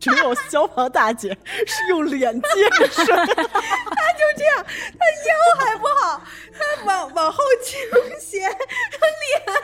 [0.00, 1.36] 只有消防大姐
[1.66, 4.64] 是用脸接着水， 她就这样，
[4.98, 6.22] 她腰还不好，
[6.52, 7.78] 她往往后倾
[8.18, 9.60] 斜，她脸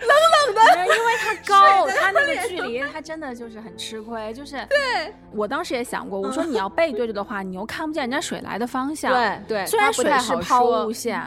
[0.00, 4.32] 冷冷的因为她高，她那个距离，她真的就是很吃亏。
[4.32, 9.12] 就是，对我当时也想过，我说你要背对着的话，你又看不见人家水来的方向。，
[9.46, 11.20] 对对，虽然水是抛物线。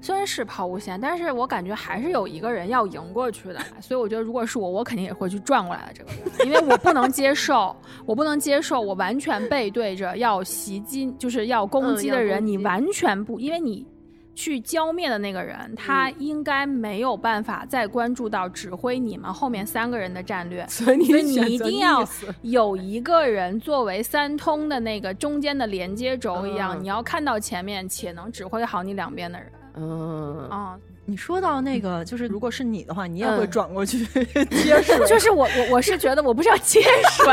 [0.00, 7.76] 虽然是抛物线，但是我感觉还是有一个人要赢过去的，所以我觉得如果是我，我肯定也会去转过来的这个人，因为我不能接受，
[8.06, 13.86] 我不能接受我完全背对着要袭击，就是要攻击的人，你完全不，因为你
[14.34, 16.14] 去浇灭的那个人，他嗯。
[16.18, 22.02] 应该没有办法再关注到指挥你们后面三个人的战略， 所以你所以你一定要
[22.42, 26.82] 有一个人作为三通的那个中间的连接轴一样，嗯。
[26.82, 29.50] 你要看到前面且能指挥好你两边的人。
[29.76, 34.04] 嗯，啊，你说到那个，就是如果是你的话，你也会嗯转过去
[34.50, 34.98] 接水。
[35.06, 37.26] 就是我我我是觉得我不是要接水，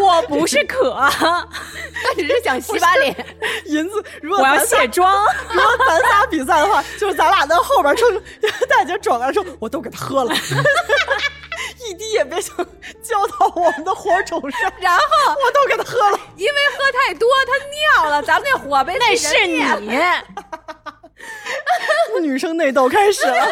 [0.00, 3.14] 我不是渴， 他只是想洗把脸。
[3.66, 5.24] 银子，如果我要卸妆。
[5.50, 8.10] 如果咱仨比赛的话，就是咱俩在后边说，
[8.68, 10.34] 大姐转过来说，我都给他喝了，
[11.88, 12.56] 一滴也别想
[13.02, 15.02] 浇到我们的火种上，然后
[15.44, 16.18] 我都给他喝了。
[16.36, 19.60] 因为喝太多，他尿了，咱们那火杯那是你，
[22.22, 23.46] 女生内斗开始了。